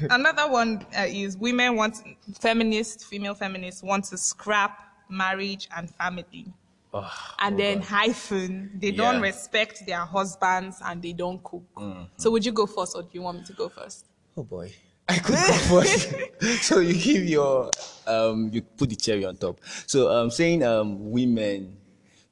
another 0.10 0.48
one 0.48 0.86
uh, 0.96 1.06
is 1.08 1.36
women 1.36 1.74
want 1.74 1.96
feminist 2.38 3.06
female 3.06 3.34
feminists 3.34 3.82
want 3.82 4.04
to 4.04 4.16
scrap 4.16 4.78
marriage 5.08 5.68
and 5.76 5.90
family. 5.90 6.46
Oh, 6.94 7.10
and 7.40 7.54
oh 7.54 7.58
then 7.58 7.78
God. 7.78 7.86
hyphen, 7.86 8.70
they 8.76 8.92
don't 8.92 9.20
respect 9.20 9.84
their 9.84 9.98
husbands 9.98 10.78
and 10.84 11.02
they 11.02 11.12
don't 11.12 11.42
cook. 11.42 11.64
Mm-hmm. 11.76 12.04
So 12.16 12.30
would 12.30 12.46
you 12.46 12.52
go 12.52 12.66
first 12.66 12.96
or 12.96 13.02
do 13.02 13.08
you 13.12 13.22
want 13.22 13.38
me 13.38 13.44
to 13.44 13.52
go 13.52 13.68
first? 13.68 14.06
Oh 14.36 14.44
boy. 14.44 14.72
I 15.10 15.18
could 15.18 15.36
go 15.36 15.80
first. 15.80 16.14
so 16.62 16.80
you 16.80 16.94
give 16.94 17.24
your 17.24 17.70
um 18.06 18.50
you 18.52 18.60
put 18.60 18.90
the 18.90 18.96
cherry 18.96 19.24
on 19.24 19.36
top. 19.36 19.60
So 19.86 20.10
um 20.12 20.30
saying 20.30 20.62
um 20.62 21.10
women 21.10 21.78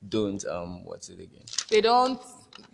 don't 0.07 0.45
um 0.47 0.85
what's 0.85 1.09
it 1.09 1.21
again? 1.21 1.45
They 1.71 1.81
don't 1.81 2.21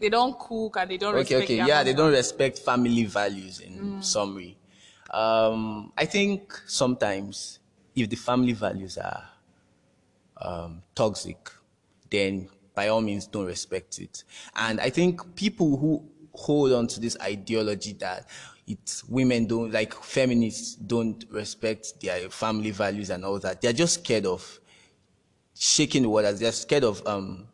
they 0.00 0.08
don't 0.08 0.36
cook 0.38 0.76
and 0.78 0.90
they 0.90 0.96
don't 0.96 1.14
Okay, 1.14 1.36
respect 1.36 1.44
okay. 1.44 1.56
Yeah, 1.56 1.84
they 1.84 1.94
don't 1.94 2.10
respect 2.10 2.58
family 2.58 3.04
values 3.04 3.60
in 3.60 4.02
summary. 4.02 4.56
Um 5.10 5.92
I 5.96 6.04
think 6.06 6.60
sometimes 6.66 7.60
if 7.94 8.08
the 8.10 8.16
family 8.16 8.54
values 8.54 8.98
are 8.98 9.22
um 10.40 10.82
toxic, 10.96 11.48
then 12.10 12.48
by 12.74 12.88
all 12.88 13.00
means 13.00 13.28
don't 13.28 13.46
respect 13.46 14.00
it. 14.00 14.24
And 14.56 14.80
I 14.80 14.90
think 14.90 15.36
people 15.36 15.76
who 15.76 16.08
hold 16.34 16.72
on 16.72 16.86
to 16.88 16.98
this 17.00 17.16
ideology 17.20 17.92
that 17.94 18.26
women 19.08 19.46
don't 19.46 19.72
like 19.72 19.94
feminists 19.94 20.74
don't 20.74 21.24
respect 21.30 22.00
their 22.00 22.28
family 22.30 22.70
values 22.70 23.10
and 23.10 23.24
all 23.24 23.38
that. 23.38 23.60
They're 23.60 23.72
just 23.72 24.02
scared 24.02 24.26
of 24.26 24.60
shaking 25.54 26.02
the 26.02 26.08
waters. 26.08 26.40
They're 26.40 26.52
scared 26.52 26.84
of 26.84 27.06
um, 27.06 27.48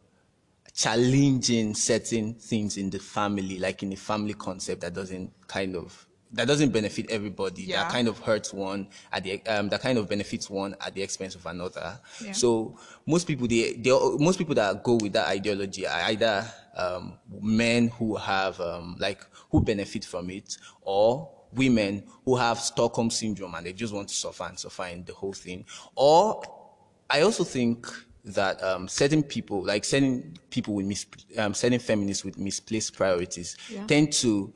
challenging 0.74 1.74
certain 1.74 2.34
things 2.34 2.76
in 2.76 2.90
the 2.90 2.98
family, 2.98 3.58
like 3.58 3.82
in 3.82 3.90
the 3.90 3.96
family 3.96 4.34
concept 4.34 4.80
that 4.80 4.94
doesn't 4.94 5.32
kind 5.46 5.76
of 5.76 6.07
that 6.32 6.46
doesn't 6.46 6.70
benefit 6.72 7.10
everybody. 7.10 7.62
Yeah. 7.62 7.84
That 7.84 7.92
kind 7.92 8.08
of 8.08 8.18
hurts 8.18 8.52
one 8.52 8.88
at 9.12 9.24
the 9.24 9.44
um, 9.46 9.68
that 9.70 9.80
kind 9.80 9.98
of 9.98 10.08
benefits 10.08 10.50
one 10.50 10.74
at 10.80 10.94
the 10.94 11.02
expense 11.02 11.34
of 11.34 11.46
another. 11.46 11.98
Yeah. 12.22 12.32
So 12.32 12.78
most 13.06 13.26
people 13.26 13.46
they, 13.46 13.74
they 13.74 13.90
most 14.18 14.38
people 14.38 14.54
that 14.56 14.82
go 14.82 14.94
with 15.00 15.12
that 15.14 15.28
ideology 15.28 15.86
are 15.86 16.00
either 16.10 16.44
um, 16.76 17.14
men 17.40 17.88
who 17.88 18.16
have 18.16 18.60
um, 18.60 18.96
like 18.98 19.24
who 19.50 19.60
benefit 19.62 20.04
from 20.04 20.30
it 20.30 20.58
or 20.82 21.30
women 21.52 22.04
who 22.26 22.36
have 22.36 22.58
Stockholm 22.60 23.10
syndrome 23.10 23.54
and 23.54 23.64
they 23.66 23.72
just 23.72 23.94
want 23.94 24.08
to 24.08 24.14
suffer 24.14 24.44
and 24.44 24.58
suffer 24.58 24.84
in 24.84 25.04
the 25.04 25.14
whole 25.14 25.32
thing. 25.32 25.64
Or 25.94 26.42
I 27.08 27.22
also 27.22 27.42
think 27.42 27.86
that 28.26 28.62
um, 28.62 28.86
certain 28.86 29.22
people, 29.22 29.64
like 29.64 29.82
certain 29.86 30.34
people 30.50 30.74
with 30.74 30.84
mis- 30.84 31.06
um, 31.38 31.54
certain 31.54 31.78
feminists 31.78 32.22
with 32.22 32.36
misplaced 32.38 32.94
priorities, 32.94 33.56
Yeah. 33.70 33.86
tend 33.86 34.12
to 34.14 34.52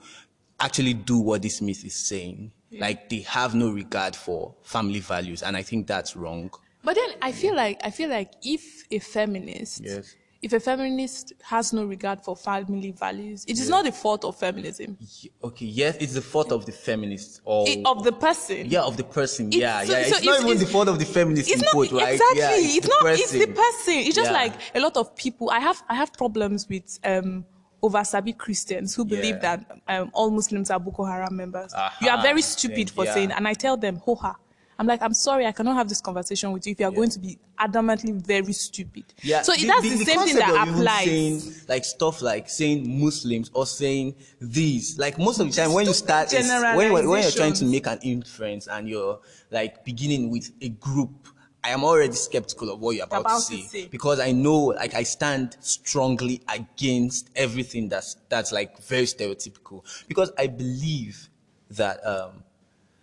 actually 0.63 0.95
do 0.95 1.19
what 1.19 1.43
this 1.43 1.61
myth 1.61 1.85
is 1.85 1.95
saying. 1.95 2.53
Like 2.71 3.11
they 3.11 3.21
have 3.21 3.55
no 3.55 3.71
regard 3.71 4.17
for 4.17 4.55
family 4.63 5.01
values, 5.01 5.43
and 5.43 5.57
I 5.59 5.63
think 5.63 5.87
that's 5.87 6.17
wrong. 6.17 6.51
But 6.83 6.95
then 6.97 7.11
I 7.21 7.31
feel 7.33 7.55
like 7.55 7.79
I 7.85 7.91
feel 7.91 8.09
like 8.09 8.33
if 8.43 8.63
a 8.91 8.99
feminist, 8.99 9.83
Yes. 9.85 10.17
if 10.41 10.55
a 10.55 10.59
feminist 10.59 11.35
has 11.43 11.75
no 11.75 11.85
regard 11.85 12.25
for 12.25 12.35
family 12.35 12.93
values, 12.93 13.45
it 13.47 13.59
is 13.59 13.69
not 13.69 13.85
the 13.85 13.93
fault 13.93 14.25
of 14.25 14.37
feminism 14.37 14.97
Okay, 15.45 15.67
yes, 15.67 15.97
it's 16.01 16.15
the 16.15 16.23
fault 16.23 16.51
of 16.51 16.65
the 16.65 16.73
feminist 16.73 17.43
or 17.45 17.69
It- 17.69 17.85
of 17.85 18.05
the 18.05 18.13
person. 18.13 18.67
yeah, 18.71 18.83
of 18.83 18.97
the 18.97 19.05
person. 19.05 19.49
It's- 19.49 19.61
yeah, 19.61 19.85
so- 19.85 19.93
yeah. 19.93 20.05
so 20.05 20.17
It's, 20.17 20.25
not 20.25 20.35
it's- 20.37 20.45
even 20.51 20.59
the 20.59 20.67
fault 20.73 20.89
of 20.89 20.99
the 20.99 21.05
feminist 21.05 21.51
It's 21.51 21.61
in 21.61 21.65
not 21.67 21.73
quote, 21.73 21.93
right? 21.93 22.15
exactly. 22.15 22.39
Yeah, 22.41 22.51
it's, 22.79 22.87
the 22.89 22.95
not. 23.03 23.13
It's 23.19 23.31
the 23.33 23.39
person. 23.49 23.55
person. 23.55 23.95
It's 24.09 24.17
just 24.17 24.31
Yeah. 24.31 24.43
like 24.43 24.55
a 24.75 24.81
lot 24.81 24.97
of 24.97 25.15
people. 25.15 25.51
I 25.51 25.61
have 25.61 25.83
I 25.91 25.95
have 25.95 26.13
problems 26.15 26.69
with 26.71 26.99
um 27.05 27.45
over 27.83 28.05
Sabi 28.05 28.33
Christians 28.33 28.95
who 28.95 29.05
believe 29.05 29.37
Yeah. 29.43 29.57
that 29.57 29.79
um, 29.89 30.11
all 30.15 30.31
Muslims 30.31 30.71
are 30.71 30.79
Boko 30.79 31.05
Haram 31.05 31.37
members. 31.37 31.75
you 32.01 32.09
are 32.09 32.23
very 32.23 32.43
stupid 32.43 32.91
for 32.91 33.05
yeah. 33.05 33.15
saying, 33.15 33.33
and 33.33 33.47
I 33.49 33.55
tell 33.55 33.77
them, 33.77 33.99
hoha. 33.99 34.37
I'm 34.79 34.87
like, 34.87 35.03
I'm 35.03 35.15
sorry, 35.15 35.47
I 35.47 35.53
cannot 35.53 35.77
have 35.77 35.89
this 35.89 36.01
conversation 36.01 36.51
with 36.51 36.67
you 36.67 36.73
if 36.73 36.81
you 36.81 36.87
are 36.87 36.91
going 36.91 37.11
to 37.11 37.21
be 37.21 37.39
adamantly 37.61 38.15
very 38.15 38.53
stupid. 38.53 39.05
Yeah, 39.23 39.43
So 39.43 39.53
that's 39.53 39.83
the, 39.83 40.05
same 40.05 40.21
thing 40.21 40.37
that 40.37 40.69
applies. 40.69 41.05
Saying, 41.05 41.43
like 41.69 41.85
stuff 41.85 42.21
like 42.21 42.49
saying 42.49 43.01
Muslims 43.01 43.51
or 43.55 43.67
saying 43.67 44.17
these. 44.41 44.99
Like 44.99 45.19
most 45.19 45.39
of 45.39 45.47
the 45.49 45.53
time, 45.55 45.73
when 45.73 45.87
you 45.87 45.93
start, 45.93 46.33
when 46.33 46.93
when 46.93 47.23
you're 47.23 47.31
trying 47.31 47.53
to 47.53 47.65
make 47.65 47.87
an 47.87 47.99
inference 48.03 48.67
and 48.67 48.89
you're 48.89 49.21
like 49.53 49.85
beginning 49.85 50.31
with 50.31 50.51
a 50.61 50.71
group, 50.71 51.29
I 51.65 51.71
am 51.71 51.85
already 51.85 52.15
skeptical 52.15 52.71
of 52.71 52.81
what 52.81 52.97
you're 52.97 53.05
about, 53.05 53.21
About 53.21 53.43
to, 53.43 53.57
to 53.57 53.63
say, 53.63 53.83
say. 53.83 53.89
because 53.89 54.19
I 54.19 54.33
know, 54.33 54.59
like, 54.67 54.95
I 54.95 55.05
stand 55.05 55.57
strongly 55.61 56.43
against 56.53 57.31
everything 57.37 57.89
that's 57.89 58.17
that's 58.29 58.51
like 58.53 58.79
very 58.83 59.05
stereotypical. 59.05 59.85
Because 60.09 60.33
I 60.37 60.49
believe 60.49 61.29
that 61.71 62.05
um, 62.07 62.43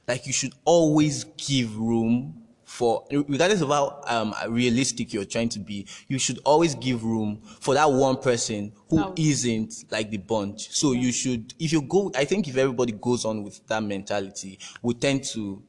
like 0.08 0.26
you 0.28 0.34
should 0.34 0.54
always 0.66 1.24
give 1.38 1.78
room 1.78 2.36
for 2.66 3.04
regardless 3.12 3.62
of 3.62 3.70
how 3.70 4.00
um, 4.06 4.34
realistic 4.50 5.12
you're 5.12 5.26
trying 5.26 5.50
to 5.50 5.60
be 5.60 5.88
you 6.08 6.20
should 6.20 6.40
always 6.46 6.76
give 6.76 7.04
room 7.04 7.42
for 7.60 7.74
that 7.74 7.92
one 7.92 8.16
person 8.16 8.72
who 8.90 9.12
isn't 9.16 9.86
like 9.90 10.12
the 10.12 10.18
bunch 10.18 10.70
so 10.70 10.92
you 10.92 11.12
should 11.12 11.52
if 11.58 11.72
you 11.74 11.82
go 11.82 12.12
i 12.16 12.24
think 12.24 12.48
if 12.48 12.58
everybody 12.58 12.92
goes 12.92 13.26
on 13.26 13.44
with 13.44 13.66
that 13.68 13.82
mentality 13.82 14.60
we 14.84 14.94
tend 14.94 15.24
to 15.24 15.62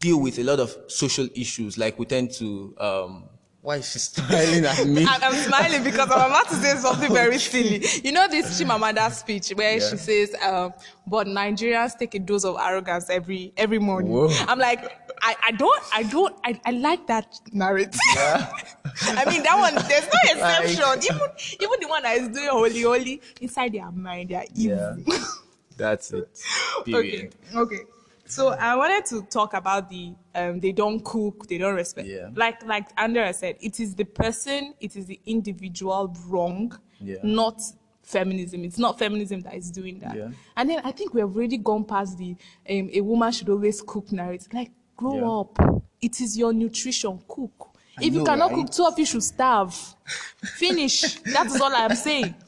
deal 0.00 0.20
with 0.20 0.38
a 0.38 0.44
lot 0.44 0.60
of 0.60 0.76
social 0.88 1.28
issues 1.34 1.78
like 1.78 1.98
we 1.98 2.04
tend 2.06 2.30
to 2.30 2.74
um 2.78 3.24
why 3.62 3.76
is 3.76 3.90
she 3.90 3.98
smiling 3.98 4.64
at 4.64 4.86
me 4.86 5.04
I'm, 5.04 5.22
I'm 5.22 5.34
smiling 5.34 5.82
because 5.82 6.10
I'm 6.10 6.30
about 6.30 6.48
to 6.50 6.54
say 6.56 6.76
something 6.76 7.12
very 7.12 7.38
silly. 7.50 7.84
You 8.04 8.12
know 8.12 8.28
this 8.28 8.60
Chimamanda 8.60 9.10
speech 9.10 9.50
where 9.50 9.78
Yeah. 9.78 9.88
she 9.90 9.96
says, 9.96 10.34
um, 10.42 10.72
"But 11.06 11.26
Nigerians 11.26 11.98
take 11.98 12.14
a 12.14 12.18
dose 12.20 12.44
of 12.44 12.56
arrogance 12.58 13.10
every 13.10 13.52
every 13.56 13.78
morning." 13.80 14.12
Whoa. 14.12 14.28
I'm 14.46 14.58
like, 14.60 14.80
I, 15.20 15.34
I 15.42 15.50
don't, 15.52 15.82
I 15.92 16.02
don't, 16.04 16.34
I, 16.44 16.58
I 16.64 16.70
like 16.70 17.06
that 17.08 17.34
narrative. 17.52 17.98
I 18.16 19.24
mean, 19.28 19.42
that 19.42 19.56
one, 19.58 19.74
there's 19.88 20.06
no 20.06 20.40
Like- 20.40 20.64
exception. 20.64 21.14
even 21.16 21.28
even 21.60 21.80
the 21.80 21.88
one 21.88 22.02
that 22.04 22.16
is 22.16 22.28
doing 22.28 22.48
holy 22.48 22.82
holy 22.82 23.20
inside 23.40 23.72
their 23.72 23.90
mind, 23.90 24.30
they're 24.30 24.44
evil. 24.54 24.96
Yeah. 25.08 25.18
that's 25.76 26.12
it 26.12 26.28
okay, 26.88 27.30
okay. 27.54 27.78
So 28.28 28.50
I 28.50 28.76
wanted 28.76 29.06
to 29.06 29.22
talk 29.22 29.54
about 29.54 29.88
the 29.88 30.12
um, 30.34 30.60
they 30.60 30.72
don't 30.72 31.02
cook, 31.04 31.46
they 31.48 31.56
don't 31.58 31.74
respect. 31.74 32.08
Yeah. 32.08 32.28
Like 32.34 32.64
like 32.66 32.88
Andrea 32.96 33.32
said, 33.32 33.56
it 33.60 33.80
is 33.80 33.94
the 33.94 34.04
person, 34.04 34.74
it 34.80 34.96
is 34.96 35.06
the 35.06 35.18
individual 35.26 36.14
wrong, 36.26 36.78
Yeah. 37.00 37.16
not 37.22 37.60
feminism. 38.02 38.64
It's 38.64 38.78
not 38.78 38.98
feminism 38.98 39.40
that 39.40 39.54
is 39.54 39.70
doing 39.70 39.98
that. 40.00 40.14
Yeah. 40.16 40.28
And 40.56 40.68
then 40.68 40.80
I 40.84 40.92
think 40.92 41.14
we 41.14 41.20
have 41.20 41.34
already 41.34 41.56
gone 41.56 41.84
past 41.84 42.18
the 42.18 42.36
um, 42.68 42.90
a 42.92 43.00
woman 43.00 43.32
should 43.32 43.48
always 43.48 43.80
cook 43.80 44.12
narrative. 44.12 44.48
Like 44.52 44.70
grow 44.96 45.16
Yeah. 45.16 45.40
up. 45.40 45.82
It 46.00 46.20
is 46.20 46.36
your 46.36 46.52
nutrition. 46.52 47.20
Cook. 47.26 47.70
I 47.98 48.04
if 48.04 48.14
you 48.14 48.24
cannot 48.24 48.50
right? 48.52 48.60
cook, 48.66 48.70
two 48.70 48.84
of 48.84 48.98
you 48.98 49.06
should 49.06 49.22
starve. 49.24 49.74
Finish. 50.56 51.20
that 51.34 51.46
is 51.46 51.60
all 51.60 51.74
I 51.74 51.86
am 51.86 51.94
saying. 51.96 52.34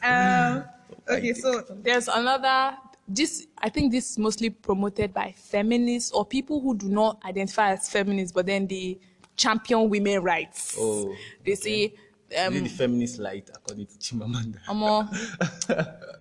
Um, 0.00 0.62
okay, 1.08 1.32
so 1.34 1.64
there's 1.82 2.06
another. 2.06 2.76
This 3.08 3.46
I 3.56 3.70
think 3.70 3.90
this 3.92 4.10
is 4.10 4.18
mostly 4.18 4.50
promoted 4.50 5.14
by 5.14 5.32
feminists 5.36 6.10
or 6.12 6.26
people 6.26 6.60
who 6.60 6.76
do 6.76 6.88
not 6.88 7.22
identify 7.24 7.72
as 7.72 7.88
feminists, 7.88 8.32
but 8.32 8.46
then 8.46 8.66
they 8.66 8.98
champion 9.36 9.88
women 9.88 10.22
rights. 10.22 10.76
Oh, 10.78 11.14
they 11.44 11.54
say, 11.54 11.94
Is 12.30 12.46
um, 12.46 12.52
the 12.52 12.68
feminist 12.68 13.18
lite 13.18 13.48
according 13.54 13.86
to 13.86 13.94
chimamanda 13.94 14.58
Omo, 14.66 15.08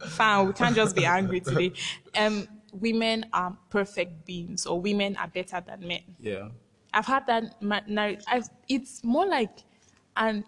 fine, 0.08 0.48
we 0.48 0.54
can't 0.54 0.76
just 0.76 0.96
be 0.96 1.06
angry 1.06 1.42
today. 1.42 1.74
Um, 2.16 2.48
women 2.72 3.26
are 3.34 3.58
perfect 3.70 4.26
beings, 4.26 4.66
or 4.66 4.80
women 4.80 5.18
are 5.18 5.28
better 5.28 5.62
than 5.66 5.86
men. 5.86 6.04
yeah 6.20 6.50
I've 6.94 7.06
had 7.06 7.28
that. 7.28 7.62
ma- 7.62 7.82
it's 8.70 9.04
more 9.04 9.28
like 9.28 9.60
an 10.16 10.46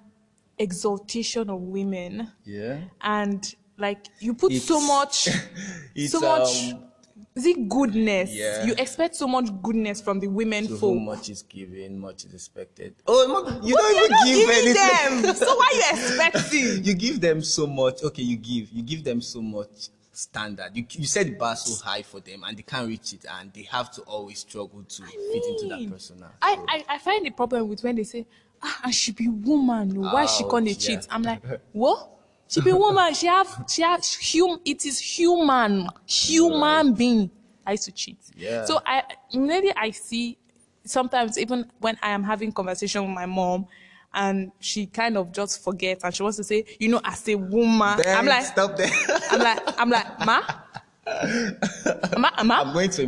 exaltation 0.58 1.50
of 1.50 1.60
women, 1.62 2.32
yeah 2.46 2.80
and 3.02 3.56
like 3.80 4.08
you 4.20 4.34
put 4.34 4.52
so 4.54 4.80
much, 4.82 5.28
it's 5.96 6.12
so 6.12 6.20
much. 6.20 6.74
um, 6.74 6.84
Is 7.36 7.46
it 7.46 7.70
goodness? 7.70 8.32
Yeah. 8.34 8.66
You 8.66 8.74
expect 8.78 9.16
so 9.16 9.28
much 9.28 9.50
goodness 9.62 10.02
from 10.02 10.20
the 10.20 10.28
women 10.28 10.68
To 10.68 10.76
folk. 10.78 11.00
much 11.02 11.30
is 11.30 11.42
given, 11.44 12.00
much 12.00 12.26
is 12.26 12.34
expected. 12.34 12.96
Oh, 13.08 13.60
you 13.64 13.76
don't 13.76 13.96
even 13.96 14.10
not 14.12 14.26
give 14.26 14.50
anything. 14.50 15.22
them. 15.22 15.36
so 15.36 15.56
why 15.56 15.72
you 15.74 15.98
expecting? 15.98 16.84
you 16.84 16.94
give 16.96 17.22
them 17.22 17.42
so 17.42 17.66
much. 17.68 18.04
Okay, 18.04 18.24
you 18.24 18.36
give. 18.38 18.70
You 18.72 18.84
give 18.84 19.04
them 19.04 19.22
so 19.22 19.42
much 19.42 19.90
standard. 20.12 20.72
You, 20.74 20.86
you 20.92 21.06
set 21.06 21.28
the 21.28 21.36
bar 21.36 21.56
so 21.56 21.82
high 21.84 22.02
for 22.02 22.20
them, 22.20 22.44
and 22.46 22.58
they 22.58 22.64
can't 22.64 22.88
reach 22.88 23.14
it, 23.14 23.26
and 23.40 23.54
they 23.54 23.64
have 23.64 23.90
to 23.92 24.02
always 24.02 24.40
struggle 24.40 24.84
to 24.84 25.04
fit 25.04 25.46
into 25.46 25.68
that 25.70 25.80
mean, 25.80 25.92
persona. 25.92 26.32
I, 26.42 26.56
So, 26.56 26.66
I, 26.68 26.86
I 26.90 26.98
find 26.98 27.26
the 27.26 27.30
problem 27.32 27.70
with 27.70 27.84
when 27.84 27.96
they 27.96 28.04
say, 28.04 28.26
ah, 28.62 28.82
and 28.86 28.94
she 28.94 29.14
be 29.14 29.30
woman, 29.30 29.96
oh, 29.98 30.14
why 30.14 30.26
she 30.26 30.44
can't 30.44 30.68
yeah. 30.68 30.74
cheat? 30.74 31.08
I'm 31.10 31.24
like, 31.24 31.42
what? 31.72 32.10
She 32.50 32.62
be 32.62 32.74
woman, 32.74 33.14
she 33.14 33.28
have, 33.28 33.66
she 33.70 33.84
have, 33.84 34.04
hum, 34.04 34.60
it 34.66 34.84
is 34.84 35.00
human, 35.00 35.88
human 36.08 36.94
being. 36.94 37.30
I 37.66 37.74
used 37.74 37.86
to 37.86 37.92
cheat. 37.92 38.18
Yeah. 38.36 38.66
So 38.66 38.82
I, 38.84 39.04
maybe 39.34 39.72
I 39.76 39.92
see, 39.92 40.36
sometimes 40.84 41.38
even 41.38 41.70
when 41.80 42.00
I 42.02 42.10
am 42.10 42.24
having 42.24 42.52
conversation 42.52 43.04
with 43.04 43.12
my 43.14 43.28
mom, 43.28 43.68
and 44.16 44.52
she 44.60 44.88
kind 44.88 45.16
of 45.18 45.32
just 45.32 45.64
forgets 45.64 46.04
and 46.04 46.16
she 46.16 46.24
wants 46.24 46.38
to 46.38 46.44
say, 46.44 46.66
you 46.80 46.90
know, 46.90 47.00
as 47.04 47.28
a 47.30 47.36
woman, 47.36 48.00
I'm 48.08 48.26
like, 48.26 48.46
stop 48.46 48.76
there. 48.76 48.90
I'm 49.30 49.40
like, 49.40 49.80
I'm 49.80 49.90
like, 49.92 50.20
ma, 50.26 50.42
ma, 52.18 52.44
ma, 52.44 52.62
I'm 52.62 52.74
going 52.74 52.90
to 52.90 53.04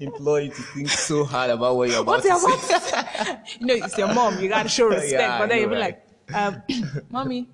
employ 0.00 0.38
you 0.44 0.50
to 0.50 0.62
think 0.62 0.88
so 0.88 1.24
hard 1.24 1.50
about 1.50 1.76
what 1.76 1.90
you're 1.90 2.00
about 2.00 2.24
What 2.24 2.60
to 2.62 2.80
say. 2.80 3.38
you 3.60 3.66
know, 3.66 3.74
it's 3.74 3.98
your 3.98 4.14
mom. 4.14 4.38
You 4.38 4.48
gotta 4.48 4.70
show 4.70 4.86
respect. 4.88 5.12
Yeah, 5.12 5.38
but 5.38 5.50
then 5.50 5.58
you'll 5.60 5.68
know, 5.68 5.76
be 5.76 5.80
like, 5.80 6.02
um, 6.32 6.62
"Mommy, 7.10 7.46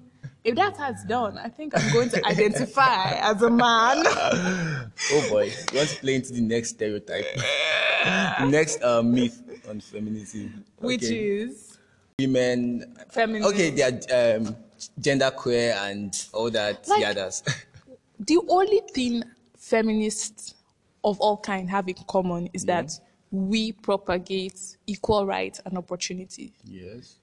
if 0.44 0.54
that 0.56 0.76
has 0.76 1.02
done, 1.04 1.38
I 1.38 1.48
think 1.48 1.72
I'm 1.76 1.92
going 1.92 2.10
to 2.10 2.26
identify 2.26 3.12
as 3.20 3.42
a 3.42 3.50
man." 3.50 4.04
Oh 5.12 5.28
boy, 5.28 5.44
you 5.72 5.78
want 5.78 5.88
to 5.90 5.96
play 6.00 6.14
into 6.14 6.32
the 6.32 6.40
next 6.40 6.70
stereotype, 6.70 7.26
the 7.34 8.46
next 8.48 8.82
uh, 8.82 9.02
myth 9.02 9.42
on 9.68 9.80
feminism, 9.80 10.64
Which 10.78 11.02
is 11.02 11.78
women. 12.18 12.94
Feminism. 13.10 13.52
Okay, 13.52 13.70
they 13.70 13.82
are 13.82 14.36
um, 14.36 14.56
gender 15.00 15.30
queer 15.32 15.74
and 15.80 16.26
all 16.32 16.50
that. 16.50 16.86
Like- 16.88 17.00
the 17.00 17.06
others. 17.06 17.42
the 18.20 18.38
only 18.48 18.82
thing 18.92 19.24
feminists 19.56 20.54
of 21.02 21.18
all 21.20 21.38
kind 21.38 21.68
have 21.70 21.88
in 21.88 21.96
common 22.06 22.48
is 22.52 22.64
that 22.66 22.92
we 23.30 23.72
propagate 23.72 24.76
equal 24.86 25.26
rights 25.26 25.60
and 25.66 25.76
opportunity. 25.76 26.52
yes. 26.64 27.16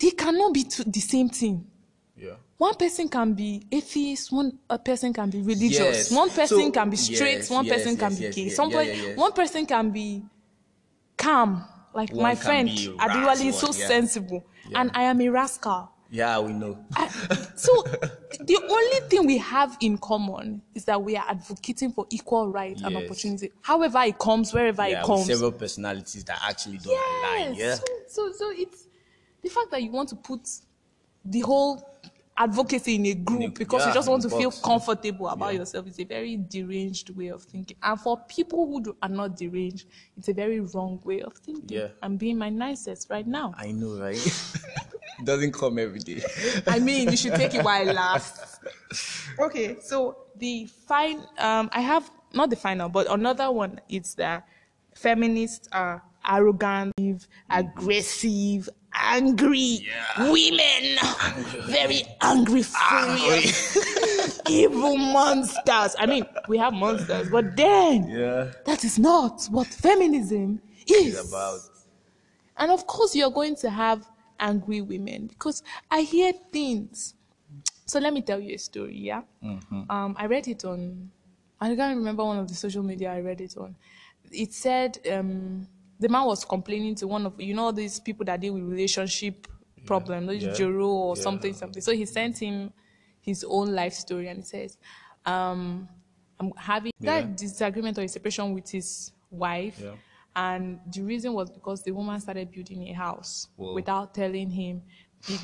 they 0.00 0.10
cannot 0.10 0.52
be 0.52 0.64
the 0.64 1.00
same 1.00 1.28
thing. 1.28 1.64
One 2.58 2.74
person 2.74 3.08
can 3.08 3.34
be 3.34 3.62
atheist, 3.70 4.32
one 4.32 4.58
a 4.68 4.78
person 4.78 5.12
can 5.12 5.30
be 5.30 5.38
religious, 5.40 5.78
Yes. 5.78 6.12
one 6.12 6.28
person 6.28 6.58
So- 6.58 6.70
can 6.72 6.90
be 6.90 6.96
straight, 6.96 7.36
yes, 7.38 7.50
one 7.50 7.64
yes, 7.64 7.74
person 7.76 7.96
can 7.96 8.10
yes, 8.10 8.18
be 8.20 8.30
gay. 8.42 8.48
yes. 8.48 8.56
Somebody, 8.56 8.88
yes. 8.90 9.16
one 9.16 9.32
person 9.32 9.64
can 9.64 9.90
be 9.90 10.24
calm, 11.16 11.64
like 11.94 12.10
One 12.12 12.22
my 12.22 12.34
friend 12.34 12.68
Adiwali 12.68 13.46
is 13.46 13.58
so 13.58 13.68
rash 13.68 13.74
one, 13.76 13.80
yeah. 13.80 13.86
sensible, 13.88 14.44
and 14.74 14.90
I 14.92 15.04
am 15.04 15.20
a 15.20 15.28
rascal. 15.28 15.90
Yeah, 16.10 16.38
we 16.40 16.52
know. 16.52 16.84
I- 16.96 17.08
so 17.54 17.82
the 18.40 18.58
only 18.68 19.08
thing 19.08 19.24
we 19.26 19.38
have 19.38 19.76
in 19.80 19.96
common 19.98 20.60
is 20.74 20.84
that 20.86 21.00
we 21.00 21.16
are 21.16 21.24
advocating 21.28 21.92
for 21.92 22.06
equal 22.10 22.48
rights 22.50 22.82
and 22.82 22.96
opportunity. 22.96 23.52
However 23.60 24.00
it 24.02 24.18
comes, 24.18 24.52
wherever 24.52 24.88
yeah, 24.88 25.00
it 25.02 25.06
comes. 25.06 25.26
several 25.26 25.52
personalities 25.52 26.24
that 26.24 26.40
actually 26.42 26.78
don't 26.78 26.98
align. 27.24 27.54
Yeah. 27.54 27.74
So, 27.76 27.84
so, 28.08 28.32
so 28.32 28.50
it's 28.50 28.88
the 29.42 29.48
fact 29.48 29.70
that 29.70 29.80
you 29.82 29.92
want 29.92 30.08
to 30.08 30.16
put 30.16 30.48
the 31.24 31.40
whole 31.40 31.84
advocacy 32.38 32.94
in 32.94 33.06
a 33.06 33.14
group 33.14 33.58
because 33.58 33.82
yeah, 33.82 33.88
you 33.88 33.94
just 33.94 34.08
want 34.08 34.22
to 34.22 34.28
in 34.28 34.34
a 34.34 34.38
feel 34.38 34.50
comfortable 34.52 35.28
about 35.28 35.52
Yeah. 35.52 35.60
yourself 35.60 35.86
is 35.88 35.98
a 35.98 36.04
very 36.04 36.36
deranged 36.36 37.10
way 37.10 37.28
of 37.28 37.42
thinking. 37.42 37.76
And 37.82 38.00
for 38.00 38.16
people 38.28 38.66
who 38.66 38.80
do, 38.80 38.96
are 39.02 39.08
not 39.08 39.36
deranged, 39.36 39.88
it's 40.16 40.28
a 40.28 40.32
very 40.32 40.60
wrong 40.60 41.00
way 41.04 41.20
of 41.20 41.34
thinking. 41.34 41.78
Yeah. 41.78 41.88
I'm 42.02 42.16
being 42.16 42.38
my 42.38 42.48
nicest 42.48 43.10
right 43.10 43.26
now. 43.26 43.54
I 43.58 43.72
know, 43.72 43.98
right? 44.00 44.16
it 44.16 45.24
doesn't 45.24 45.52
come 45.52 45.78
every 45.78 45.98
day. 45.98 46.22
I 46.66 46.78
mean, 46.78 47.10
you 47.10 47.16
should 47.16 47.34
take 47.34 47.54
it 47.54 47.64
while 47.64 47.86
it 47.86 47.92
lasts. 47.92 48.60
Okay, 49.38 49.76
so 49.80 50.16
the 50.36 50.66
fine, 50.86 51.18
um, 51.38 51.68
I 51.72 51.80
have 51.80 52.10
not 52.32 52.50
the 52.50 52.56
final, 52.56 52.88
but 52.88 53.10
another 53.10 53.50
one 53.50 53.80
is 53.88 54.14
that 54.14 54.46
feminists 54.94 55.68
are 55.72 56.02
arrogant, 56.28 57.26
aggressive, 57.50 58.68
angry 59.00 59.84
Yeah. 59.84 60.30
women, 60.30 60.98
very 61.66 62.02
angry, 62.20 62.62
furious, 62.62 63.78
evil 64.48 64.96
monsters. 64.96 65.94
I 65.98 66.06
mean, 66.06 66.26
we 66.48 66.58
have 66.58 66.72
monsters, 66.72 67.28
but 67.28 67.56
then 67.56 68.08
Yeah. 68.08 68.52
that 68.66 68.84
is 68.84 68.98
not 68.98 69.44
what 69.50 69.66
feminism 69.68 70.60
is 70.86 71.14
It's 71.14 71.28
about 71.34 71.60
and 72.58 72.72
of 72.72 72.86
course, 72.86 73.14
you're 73.14 73.30
going 73.30 73.54
to 73.56 73.70
have 73.70 74.04
angry 74.40 74.80
women 74.80 75.28
because 75.28 75.62
I 75.90 76.00
hear 76.02 76.32
things. 76.52 77.14
So 77.86 78.00
let 78.00 78.12
me 78.12 78.20
tell 78.20 78.40
you 78.40 78.54
a 78.54 78.58
story, 78.58 78.96
yeah? 78.96 79.22
Um, 79.88 80.16
I 80.18 80.26
read 80.26 80.48
it 80.48 80.64
on, 80.64 81.10
I 81.60 81.74
can't 81.74 81.96
remember 81.96 82.24
one 82.24 82.38
of 82.38 82.48
the 82.48 82.54
social 82.54 82.82
media 82.82 83.12
I 83.12 83.20
read 83.20 83.40
it 83.40 83.56
on. 83.56 83.76
It 84.30 84.52
said 84.52 84.98
um, 85.10 85.68
the 86.00 86.08
man 86.08 86.24
was 86.24 86.44
complaining 86.44 86.94
to 86.96 87.06
one 87.06 87.26
of, 87.26 87.40
you 87.40 87.54
know, 87.54 87.72
these 87.72 87.98
people 88.00 88.24
that 88.26 88.40
deal 88.40 88.54
with 88.54 88.62
relationship 88.62 89.46
problem, 89.84 90.26
those 90.26 90.42
yeah, 90.42 90.66
or 90.66 91.16
yeah. 91.16 91.22
something, 91.22 91.54
something. 91.54 91.82
So 91.82 91.92
he 91.92 92.04
sent 92.04 92.38
him 92.38 92.72
his 93.20 93.44
own 93.48 93.72
life 93.74 93.94
story 93.94 94.28
and 94.28 94.38
he 94.40 94.44
says, 94.44 94.78
um, 95.26 95.88
I'm 96.38 96.52
having 96.56 96.92
Yeah. 97.00 97.22
that 97.22 97.36
disagreement 97.36 97.98
or 97.98 98.02
a 98.02 98.08
separation 98.08 98.54
with 98.54 98.70
his 98.70 99.12
wife. 99.30 99.80
Yeah. 99.82 99.94
And 100.36 100.78
the 100.92 101.02
reason 101.02 101.32
was 101.32 101.50
because 101.50 101.82
the 101.82 101.90
woman 101.90 102.20
started 102.20 102.50
building 102.52 102.88
a 102.88 102.92
house 102.92 103.48
Whoa. 103.56 103.74
without 103.74 104.14
telling 104.14 104.50
him, 104.50 104.82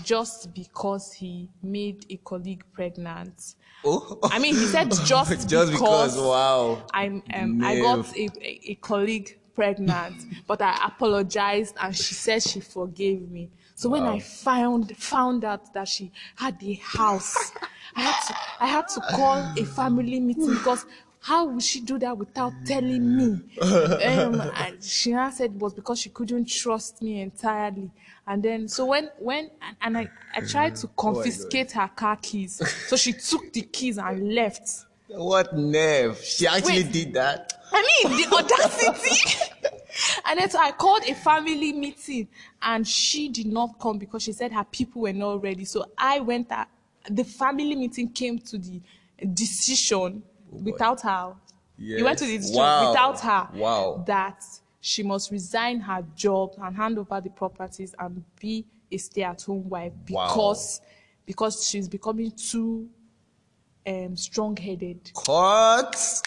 just 0.05 0.55
because 0.55 1.13
he 1.13 1.51
made 1.63 2.07
a 2.09 2.17
colleague 2.19 2.65
pregnant. 2.73 3.57
Oh, 3.85 4.21
I 4.23 4.39
mean, 4.39 4.55
he 4.55 4.67
said 4.67 4.91
just, 5.05 5.49
just 5.49 5.73
because, 5.73 5.73
because 5.73 6.17
wow. 6.17 6.87
I'm, 6.93 7.23
um, 7.35 7.65
I 7.65 7.81
got 7.81 8.17
a, 8.17 8.31
a 8.71 8.75
colleague 8.77 9.37
pregnant, 9.55 10.17
but 10.47 10.61
I 10.63 10.87
apologized 10.87 11.77
and 11.81 11.95
she 11.97 12.15
said 12.15 12.43
she 12.43 12.61
forgave 12.61 13.31
me. 13.31 13.51
So 13.77 13.89
when 13.89 14.05
I 14.05 14.21
found 14.21 14.97
found 14.97 15.45
out 15.45 15.73
that 15.75 15.89
she 15.89 16.13
had 16.37 16.63
a 16.63 16.75
house, 16.75 17.53
I 17.97 18.03
had 18.03 18.21
to 18.27 18.37
I 18.61 18.67
had 18.67 18.89
to 18.89 19.01
call 19.01 19.53
a 19.57 19.65
family 19.65 20.21
meeting 20.21 20.51
because 20.55 20.87
how 21.21 21.47
would 21.47 21.63
she 21.63 21.81
do 21.81 21.99
that 21.99 22.17
without 22.17 22.53
telling 22.67 23.17
me? 23.17 23.41
Um, 23.61 24.41
and 24.41 24.85
she 24.85 25.13
now 25.13 25.31
said 25.31 25.53
it 25.53 25.57
was 25.57 25.73
because 25.73 25.99
she 25.99 26.11
couldn't 26.11 26.47
trust 26.51 27.01
me 27.03 27.23
entirely. 27.23 27.91
And 28.27 28.43
then 28.43 28.69
so 28.69 28.87
when 28.87 29.11
when 29.19 29.51
and, 29.63 29.77
and 29.81 29.99
I, 29.99 30.11
I 30.37 30.41
tried 30.43 30.77
to 30.77 30.87
confiscate 30.89 31.73
her 31.73 31.89
car 31.89 32.17
keys. 32.21 32.61
So 32.89 32.97
she 32.97 33.13
took 33.13 33.53
the 33.53 33.63
keys 33.63 33.99
and 33.99 34.35
left. 34.35 34.87
What 35.17 35.57
nerve? 35.57 36.19
She 36.23 36.47
actually 36.47 36.85
Wait. 36.85 36.93
did 36.93 37.13
that. 37.15 37.53
I 37.73 37.83
mean, 38.05 38.17
the 38.17 38.37
audacity. 38.37 39.51
and 40.27 40.39
then 40.39 40.51
so 40.51 40.59
I 40.59 40.73
called 40.73 41.03
a 41.09 41.15
family 41.15 41.73
meeting 41.73 42.29
and 42.63 42.87
she 42.87 43.29
did 43.29 43.47
not 43.47 43.79
come 43.81 43.99
because 43.99 44.23
she 44.23 44.33
said 44.33 44.53
her 44.53 44.65
people 44.65 45.03
were 45.03 45.13
not 45.13 45.43
ready. 45.43 45.65
So 45.65 45.85
I 45.97 46.21
went, 46.21 46.51
at, 46.51 46.69
the 47.11 47.25
family 47.25 47.75
meeting 47.75 48.11
came 48.11 48.39
to 48.41 48.59
the 48.59 48.81
decision 49.33 50.23
oh, 50.53 50.59
without 50.63 51.01
her. 51.03 51.35
You 51.79 52.05
went 52.05 52.19
to 52.19 52.27
the 52.27 52.33
Yes. 52.33 52.43
decision 52.43 52.63
Wow. 52.63 52.89
without 52.89 53.21
her 53.21 53.49
Wow. 53.55 54.05
that 54.07 54.45
she 54.81 55.03
must 55.03 55.31
resign 55.31 55.81
her 55.81 56.05
job 56.15 56.55
and 56.59 56.77
hand 56.77 56.99
over 56.99 57.21
the 57.21 57.31
properties 57.31 57.95
and 57.99 58.23
be 58.41 58.65
a 58.93 58.97
stay-at-home 58.99 59.69
wife 59.69 59.93
Wow. 60.11 60.29
because 60.29 60.81
because 61.27 61.67
she's 61.67 61.89
becoming 61.89 62.31
too 62.33 62.89
um, 63.87 64.17
strong-headed. 64.17 65.13
Cut. 65.27 66.23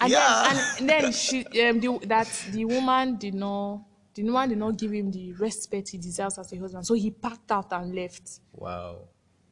And 0.00 0.10
yeah. 0.10 0.48
then, 0.52 0.64
and 0.80 0.88
then 1.04 1.12
she, 1.12 1.44
um, 1.62 1.80
the, 1.80 1.98
that 2.06 2.28
the 2.52 2.64
woman 2.64 3.16
did 3.16 3.34
not, 3.34 3.82
the 4.14 4.22
woman 4.24 4.48
did 4.48 4.58
not 4.58 4.78
give 4.78 4.92
him 4.92 5.10
the 5.10 5.32
respect 5.34 5.90
he 5.90 5.98
deserves 5.98 6.38
as 6.38 6.52
a 6.52 6.56
husband. 6.56 6.86
So 6.86 6.94
he 6.94 7.10
packed 7.10 7.52
out 7.52 7.72
and 7.72 7.94
left. 7.94 8.40
wow. 8.52 8.96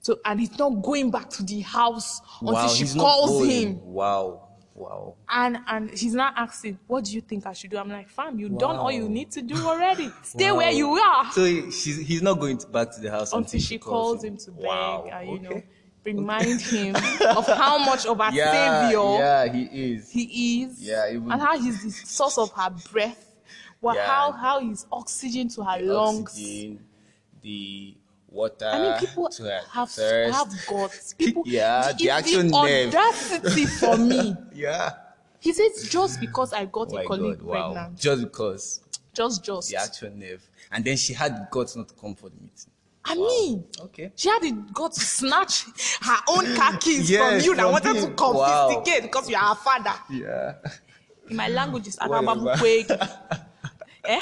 So 0.01 0.21
and 0.25 0.39
he's 0.41 0.57
not 0.57 0.71
going 0.81 1.11
back 1.11 1.29
to 1.31 1.43
the 1.43 1.61
house 1.61 2.21
until 2.41 2.55
Wow. 2.55 2.69
she 2.69 2.87
calls 2.87 3.47
him. 3.47 3.81
Wow. 3.85 4.49
Wow. 4.75 5.17
And 5.29 5.59
and 5.67 5.91
he's 5.91 6.15
not 6.15 6.35
asking, 6.37 6.79
what 6.87 7.05
do 7.05 7.13
you 7.13 7.21
think 7.21 7.47
I 7.47 7.53
should 7.53 7.71
do? 7.73 7.79
I'm 7.79 7.89
like, 7.91 8.09
fam, 8.09 8.39
you've 8.39 8.57
done 8.59 8.77
all 8.77 8.93
you 8.93 9.09
need 9.09 9.33
to 9.33 9.43
do 9.43 9.57
already. 9.57 10.09
Stay 10.23 10.53
where 10.53 10.71
you 10.71 10.93
are 10.93 11.31
So 11.33 11.45
he, 11.45 11.71
she's, 11.73 11.99
he's 11.99 12.23
not 12.23 12.39
going 12.39 12.59
to 12.59 12.67
back 12.69 12.93
to 12.95 13.01
the 13.01 13.11
house 13.11 13.33
until 13.33 13.61
she 13.61 13.77
calls 13.77 14.23
him 14.23 14.37
to 14.39 14.53
beg 14.53 14.65
Wow. 14.65 15.09
and 15.13 15.29
you 15.31 15.39
know 15.41 15.51
okay. 15.51 15.67
Remind 16.17 16.61
him 16.61 16.95
of 17.37 17.47
how 17.47 17.79
much 17.79 18.07
of 18.07 18.19
a 18.21 18.31
Yeah, 18.33 18.53
savior 18.91 19.19
yeah, 19.19 19.53
he 19.53 19.93
is. 19.95 20.11
he 20.11 20.63
is 20.63 20.81
Yeah, 20.81 21.09
even- 21.11 21.31
and 21.33 21.41
how 21.41 21.59
he's 21.59 21.83
the 21.83 21.91
source 21.91 22.39
of 22.39 22.51
her 22.53 22.71
breath 22.93 23.25
well 23.81 23.95
Yeah. 23.95 24.07
how 24.07 24.33
how 24.33 24.61
he's 24.61 24.87
oxygen 24.91 25.49
to 25.51 25.63
her 25.65 25.79
the 25.79 25.85
lungs 25.93 26.31
oxygen, 26.31 26.85
the 27.43 27.95
water. 28.31 28.67
i 28.67 28.79
mean 28.83 28.99
people 28.99 29.29
to 29.29 29.43
her 29.45 29.61
have 29.73 29.91
thirst. 29.91 30.37
have 30.37 30.53
guts 30.69 31.15
people 31.15 31.43
Yeah, 31.47 31.93
the 31.99 32.11
actual 32.11 32.43
nerve. 32.43 32.89
audacity 32.95 33.67
for 33.81 33.97
me 33.97 34.37
Yeah. 34.53 34.91
he 35.41 35.53
says 35.53 35.89
just 35.89 36.21
because 36.21 36.53
i 36.53 36.65
got 36.67 36.93
Oh 36.93 36.99
a 36.99 37.05
colleague 37.07 37.39
God, 37.39 37.43
wow. 37.47 37.73
pregnant 37.73 37.99
Just 37.99 38.23
because 38.23 38.81
just 39.15 39.45
just 39.45 39.71
the 39.71 39.77
actual 39.77 40.11
nerve, 40.11 40.43
and 40.71 40.85
then 40.85 40.97
she 40.97 41.13
had 41.13 41.49
guts 41.51 41.75
not 41.77 41.89
to 41.89 41.95
come 41.95 42.15
for 42.15 42.29
the 42.29 42.37
meeting. 42.37 42.71
I 43.11 43.15
mean 43.15 43.65
Okay. 43.81 44.13
she 44.17 44.29
had 44.29 44.43
the 44.43 44.53
got 44.73 44.93
to 44.93 45.01
snatch 45.01 45.65
her 46.03 46.19
own 46.29 46.55
car 46.57 46.77
keys 46.81 47.11
Yes, 47.11 47.45
from 47.45 47.51
you 47.51 47.57
that 47.57 47.71
wanted 47.71 47.95
to 47.95 48.07
him. 48.07 48.17
Wow. 48.17 48.69
confiscate 48.69 49.03
because 49.03 49.29
you 49.31 49.37
are 49.37 49.49
her 49.55 49.55
father 49.55 49.95
Yeah. 50.11 50.55
in 51.29 51.37
my 51.37 51.49
language 51.49 51.87
is 51.89 51.99
Whatever. 51.99 52.27
Anababukweg. 52.27 52.87
eh? 54.05 54.21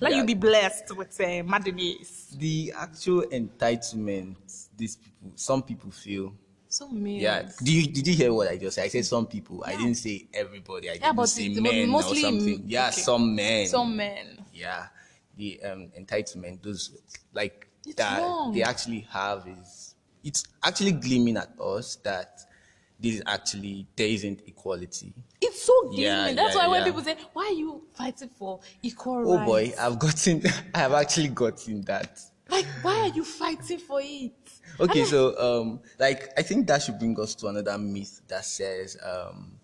Let 0.00 0.12
Yeah. 0.12 0.18
you 0.18 0.24
be 0.24 0.34
blessed 0.34 0.96
with 0.96 1.18
uh, 1.20 1.42
madness. 1.44 2.34
The 2.36 2.72
actual 2.76 3.22
entitlement 3.32 4.36
these 4.76 4.96
people, 4.96 5.32
some 5.34 5.62
people 5.62 5.90
feel. 5.90 6.32
So 6.68 6.88
mean. 6.88 7.20
Yeah. 7.20 7.42
Did 7.58 7.68
you 7.68 7.86
did 7.88 8.06
you 8.06 8.14
hear 8.14 8.32
what 8.32 8.48
I 8.48 8.56
just 8.56 8.74
said? 8.76 8.84
I 8.84 8.88
said 8.88 9.04
some 9.06 9.26
people. 9.26 9.64
I 9.66 9.72
didn't 9.76 9.94
say 9.96 10.28
everybody. 10.34 10.90
I 10.90 10.98
didn't 10.98 11.16
but 11.16 11.26
say 11.28 11.46
it- 11.46 11.54
but 11.62 11.62
men 11.72 11.88
mostly 11.88 12.18
or 12.18 12.22
something. 12.30 12.62
Yeah, 12.66 12.88
okay. 12.88 13.00
some 13.00 13.34
men. 13.34 13.66
Some 13.66 13.96
men. 13.96 14.44
yeah 14.52 14.86
the 15.36 15.60
um 15.62 15.88
entitlement 15.96 16.60
those 16.62 16.90
like 17.32 17.67
It's 17.86 17.94
that 17.96 18.20
wrong. 18.20 18.52
they 18.52 18.62
actually 18.62 19.00
have 19.10 19.46
is 19.46 19.94
it's 20.24 20.44
actually 20.62 20.92
gleaming 20.92 21.36
at 21.36 21.48
us 21.60 21.96
that 21.96 22.40
this 23.00 23.14
is 23.16 23.22
actually 23.26 23.86
there 23.96 24.08
isn't 24.08 24.42
equality 24.46 25.12
It's 25.40 25.62
so 25.62 25.82
gleaming. 25.88 26.04
Yeah, 26.04 26.32
That's 26.34 26.54
yeah, 26.56 26.66
why 26.66 26.68
when 26.68 26.80
yeah. 26.80 26.86
people 26.86 27.02
say, 27.02 27.16
"Why 27.32 27.46
are 27.46 27.52
you 27.52 27.82
fighting 27.94 28.28
for 28.28 28.60
equal 28.82 29.22
oh 29.24 29.36
rights?" 29.36 29.46
boy 29.46 29.72
i've 29.80 29.98
gotten 29.98 30.42
i 30.74 30.78
have 30.78 30.92
actually 30.92 31.28
gotten 31.28 31.82
that 31.82 32.20
like, 32.50 32.64
why 32.82 32.96
are 33.10 33.14
you 33.14 33.24
fighting 33.24 33.78
for 33.78 34.00
it? 34.02 34.32
okay 34.80 35.04
so 35.04 35.38
um 35.38 35.80
like 35.98 36.30
i 36.38 36.42
think 36.42 36.66
that 36.66 36.82
should 36.82 36.98
bring 36.98 37.18
us 37.20 37.34
to 37.34 37.46
another 37.46 37.76
myth 37.78 38.22
that 38.28 38.44
says 38.44 38.96
um 39.04 39.58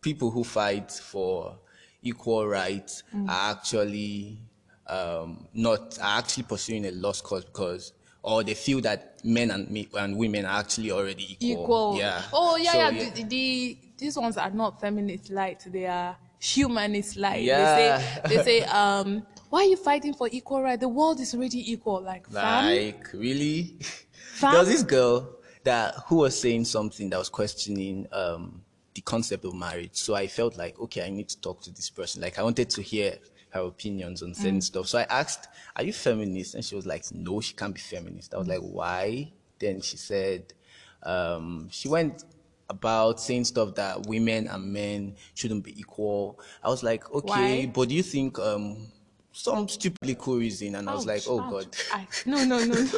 people 0.00 0.30
who 0.30 0.44
fight 0.44 0.90
for 0.90 1.58
equal 2.02 2.46
rights 2.46 3.02
Mm. 3.14 3.28
are 3.28 3.50
actually 3.52 4.38
um 4.88 5.46
not 5.54 5.98
are 6.00 6.18
actually 6.18 6.44
pursuing 6.44 6.86
a 6.86 6.90
lost 6.92 7.24
cause 7.24 7.44
because 7.44 7.92
or 8.22 8.42
they 8.42 8.54
feel 8.54 8.80
that 8.80 9.24
men 9.24 9.50
and 9.52 9.70
me 9.70 9.88
and 9.94 10.16
women 10.16 10.44
are 10.44 10.58
actually 10.58 10.90
already 10.90 11.36
equal. 11.38 11.62
equal. 11.64 11.96
Yeah. 11.98 12.22
Oh 12.32 12.56
yeah, 12.56 12.72
So, 12.72 12.78
yeah. 12.78 13.10
The, 13.10 13.22
the, 13.22 13.78
these 13.98 14.18
ones 14.18 14.36
are 14.36 14.50
not 14.50 14.80
feminist 14.80 15.30
lite. 15.30 15.64
They 15.70 15.86
are 15.86 16.16
humanist 16.40 17.16
lite. 17.16 17.42
Yeah. 17.42 17.98
They 18.22 18.34
say 18.34 18.36
they 18.36 18.44
say 18.44 18.64
um 18.64 19.24
why 19.48 19.60
are 19.60 19.64
you 19.66 19.76
fighting 19.76 20.12
for 20.12 20.28
equal 20.30 20.62
right? 20.62 20.78
The 20.78 20.88
world 20.88 21.20
is 21.20 21.34
already 21.34 21.72
equal. 21.72 22.02
Like, 22.02 22.28
fam, 22.28 22.66
Like 22.66 23.12
really? 23.12 23.76
Fam? 24.34 24.50
there 24.52 24.60
was 24.60 24.68
this 24.68 24.82
girl 24.82 25.36
that 25.62 25.94
who 26.06 26.16
was 26.16 26.38
saying 26.38 26.64
something 26.64 27.08
that 27.10 27.18
was 27.18 27.28
questioning 27.28 28.06
um, 28.12 28.60
the 28.94 29.00
concept 29.02 29.44
of 29.44 29.54
marriage. 29.54 29.94
So 29.94 30.14
I 30.14 30.26
felt 30.26 30.56
like, 30.58 30.78
okay, 30.80 31.06
I 31.06 31.10
need 31.10 31.28
to 31.28 31.40
talk 31.40 31.62
to 31.62 31.70
this 31.70 31.90
person. 31.90 32.22
Like 32.22 32.38
I 32.38 32.42
wanted 32.42 32.70
to 32.70 32.82
hear 32.82 33.16
her 33.56 33.62
opinions 33.66 34.22
on 34.22 34.30
Mm. 34.30 34.36
certain 34.36 34.60
stuff. 34.60 34.86
So 34.88 34.98
I 34.98 35.06
asked, 35.10 35.48
"Are 35.74 35.82
you 35.82 35.92
feminist?" 35.92 36.54
And 36.54 36.64
she 36.64 36.74
was 36.74 36.86
like, 36.86 37.04
"No, 37.12 37.40
she 37.40 37.54
can't 37.54 37.74
be 37.74 37.80
feminist." 37.80 38.34
I 38.34 38.38
was 38.38 38.48
like, 38.48 38.60
"Why?" 38.60 39.32
Then 39.58 39.80
she 39.80 39.96
said, 39.96 40.52
um, 41.02 41.68
she 41.70 41.88
went 41.88 42.24
about 42.68 43.20
saying 43.20 43.44
stuff 43.44 43.74
that 43.76 44.06
women 44.06 44.48
and 44.48 44.72
men 44.72 45.14
shouldn't 45.34 45.62
be 45.64 45.78
equal. 45.78 46.38
I 46.64 46.68
was 46.68 46.82
like, 46.82 47.08
okay, 47.12 47.64
Why? 47.66 47.72
but 47.72 47.88
do 47.88 47.94
you 47.94 48.02
think 48.02 48.38
um, 48.40 48.88
some 49.32 49.68
stupidly 49.68 50.16
cool 50.18 50.38
reason? 50.38 50.74
And 50.74 50.90
I 50.90 50.94
was 50.94 51.06
like, 51.06 51.22
oh 51.28 51.40
ouch. 51.40 51.50
god. 51.52 51.76
I, 51.92 52.06
no, 52.26 52.44
no, 52.44 52.58
no. 52.64 52.74
no. 52.74 52.88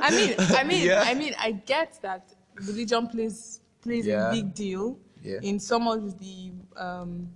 I 0.00 0.10
mean, 0.12 0.34
I 0.38 0.64
mean, 0.64 0.86
Yeah. 0.86 1.02
I 1.04 1.14
mean, 1.14 1.34
I 1.38 1.50
get 1.52 1.98
that 2.02 2.32
religion 2.54 3.08
plays 3.08 3.60
plays 3.82 4.06
Yeah. 4.06 4.28
a 4.28 4.32
big 4.32 4.54
deal 4.54 4.98
Yeah. 5.22 5.40
in 5.42 5.58
some 5.58 5.88
of 5.88 6.18
the. 6.20 6.52
Um, 6.76 7.28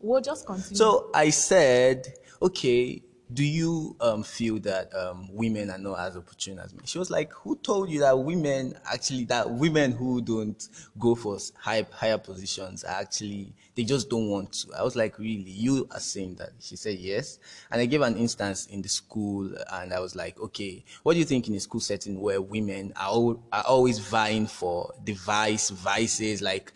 we'll 0.00 0.20
just 0.20 0.46
continue. 0.46 0.76
So 0.76 1.10
I 1.14 1.30
said, 1.30 2.06
okay, 2.40 3.02
do 3.30 3.44
you 3.44 3.94
um, 4.00 4.22
feel 4.22 4.58
that 4.60 4.94
um, 4.94 5.28
women 5.30 5.70
are 5.70 5.78
not 5.78 5.98
as 5.98 6.16
opportune 6.16 6.58
as 6.58 6.72
men? 6.72 6.86
She 6.86 6.98
was 6.98 7.10
like, 7.10 7.30
who 7.32 7.56
told 7.56 7.90
you 7.90 8.00
that 8.00 8.18
women 8.18 8.74
actually, 8.90 9.24
that 9.26 9.50
women 9.50 9.92
who 9.92 10.22
don't 10.22 10.66
go 10.98 11.14
for 11.14 11.38
high, 11.58 11.86
higher 11.92 12.16
positions 12.16 12.84
are 12.84 13.00
actually, 13.00 13.52
they 13.74 13.84
just 13.84 14.08
don't 14.08 14.28
want 14.28 14.52
to? 14.52 14.68
I 14.78 14.82
was 14.82 14.96
like, 14.96 15.18
really? 15.18 15.50
You 15.50 15.86
are 15.90 16.00
saying 16.00 16.36
that? 16.36 16.52
She 16.58 16.76
said, 16.76 16.98
yes. 16.98 17.38
And 17.70 17.82
I 17.82 17.86
gave 17.86 18.00
an 18.00 18.16
instance 18.16 18.66
in 18.66 18.80
the 18.80 18.88
school 18.88 19.50
and 19.72 19.92
I 19.92 20.00
was 20.00 20.16
like, 20.16 20.40
okay, 20.40 20.82
what 21.02 21.12
do 21.12 21.18
you 21.18 21.26
think 21.26 21.48
in 21.48 21.54
a 21.54 21.60
school 21.60 21.80
setting 21.80 22.18
where 22.20 22.40
women 22.40 22.94
are, 22.96 23.08
al- 23.08 23.42
are 23.52 23.64
always 23.66 23.98
vying 23.98 24.46
for 24.46 24.94
the 25.04 25.12
vice, 25.12 25.68
vices, 25.68 26.40
like 26.40 26.72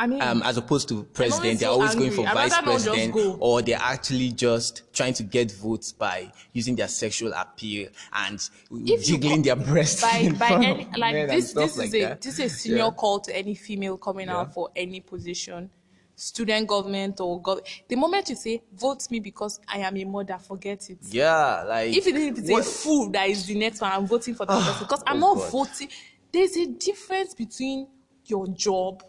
I 0.00 0.06
mean, 0.06 0.22
um, 0.22 0.42
as 0.44 0.56
opposed 0.56 0.88
to 0.88 1.02
president, 1.04 1.60
they're 1.60 1.68
always 1.68 1.94
going 1.94 2.10
for 2.10 2.24
vice 2.24 2.50
rather 2.52 2.66
not 2.66 2.74
just 2.80 2.86
president, 2.86 3.36
or 3.38 3.60
they're 3.60 3.78
actually 3.78 4.32
just 4.32 4.82
trying 4.94 5.12
to 5.12 5.22
get 5.22 5.52
votes 5.52 5.92
by 5.92 6.32
using 6.54 6.74
their 6.74 6.88
sexual 6.88 7.34
appeal 7.34 7.90
and 8.14 8.40
If 8.70 9.04
jiggling 9.04 9.42
their 9.42 9.56
breasts. 9.56 10.00
by 10.00 10.30
by 10.38 10.48
any 10.64 10.88
like 10.96 11.14
and 11.14 11.30
this 11.30 11.50
stuff 11.50 11.76
like 11.76 11.88
is 11.88 11.94
a 11.96 12.00
that. 12.00 12.22
this 12.22 12.38
is 12.38 12.52
a 12.52 12.56
senior 12.56 12.78
Yeah. 12.78 12.90
call 12.96 13.20
to 13.20 13.36
any 13.36 13.54
female 13.54 13.98
coming 13.98 14.28
Yeah. 14.28 14.38
out 14.38 14.54
for 14.54 14.70
any 14.74 15.00
position 15.00 15.68
student 16.16 16.66
government 16.66 17.20
or 17.20 17.40
gov 17.42 17.60
the 17.88 17.96
moment 17.96 18.28
you 18.30 18.36
say 18.36 18.62
vote 18.74 19.10
me 19.10 19.20
because 19.20 19.58
i 19.68 19.78
am 19.78 19.96
a 19.96 20.04
mother 20.04 20.36
forget 20.38 20.88
it 20.90 20.98
Yeah, 21.10 21.62
like 21.66 21.94
if 21.96 22.06
it 22.06 22.50
what- 22.50 22.60
a 22.60 22.62
fool 22.64 23.10
that 23.10 23.28
is 23.28 23.46
the 23.46 23.54
next 23.54 23.80
one 23.80 23.90
i'm 23.92 24.06
voting 24.06 24.34
for 24.34 24.44
that 24.46 24.62
person 24.62 24.84
because 24.86 25.02
i'm 25.06 25.22
oh 25.24 25.34
not 25.34 25.38
God. 25.38 25.50
voting 25.50 25.88
there's 26.32 26.56
a 26.56 26.66
difference 26.66 27.32
between 27.34 27.86
your 28.26 28.46
job 28.48 29.02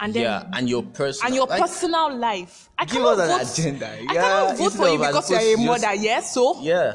and 0.00 0.14
then 0.14 0.22
yeah, 0.22 0.48
and 0.52 0.68
your 0.68 0.82
personal 0.82 1.26
and 1.26 1.34
your 1.34 1.46
like, 1.46 1.60
personal 1.60 2.16
life. 2.16 2.70
I 2.78 2.84
give 2.84 2.94
cannot 2.96 3.18
us 3.18 3.30
an 3.30 3.38
vote. 3.46 3.58
agenda. 3.58 3.88
I 3.88 3.98
Yeah, 4.00 4.06
cannot 4.22 4.56
vote 4.56 4.64
instead 4.64 4.78
for 4.78 4.88
you 4.88 4.98
because 4.98 5.30
you 5.30 5.36
are 5.36 5.40
a 5.40 5.42
to 5.44 5.56
just- 5.56 5.66
mother. 5.66 5.94
Yes, 5.94 6.34
so 6.34 6.60
Yeah. 6.62 6.94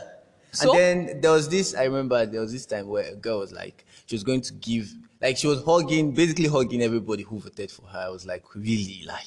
So? 0.54 0.72
And 0.72 0.80
then 0.80 1.22
there 1.22 1.32
was 1.32 1.50
this, 1.50 1.76
I 1.76 1.84
remember 1.84 2.26
there 2.26 2.42
was 2.42 2.52
this 2.52 2.66
time 2.66 2.88
where 2.88 3.12
a 3.12 3.16
girl 3.16 3.40
was 3.40 3.52
like, 3.52 3.86
she 4.08 4.16
was 4.16 4.24
going 4.24 4.42
to 4.42 4.54
give, 4.54 4.92
like, 5.22 5.38
she 5.38 5.46
was 5.46 5.62
hugging, 5.64 6.14
basically 6.14 6.48
hugging 6.48 6.82
everybody 6.82 7.24
who 7.24 7.38
voted 7.40 7.70
for 7.70 7.86
her. 7.88 8.00
I 8.00 8.10
was 8.10 8.26
like, 8.26 8.44
really? 8.56 9.04
Like, 9.06 9.26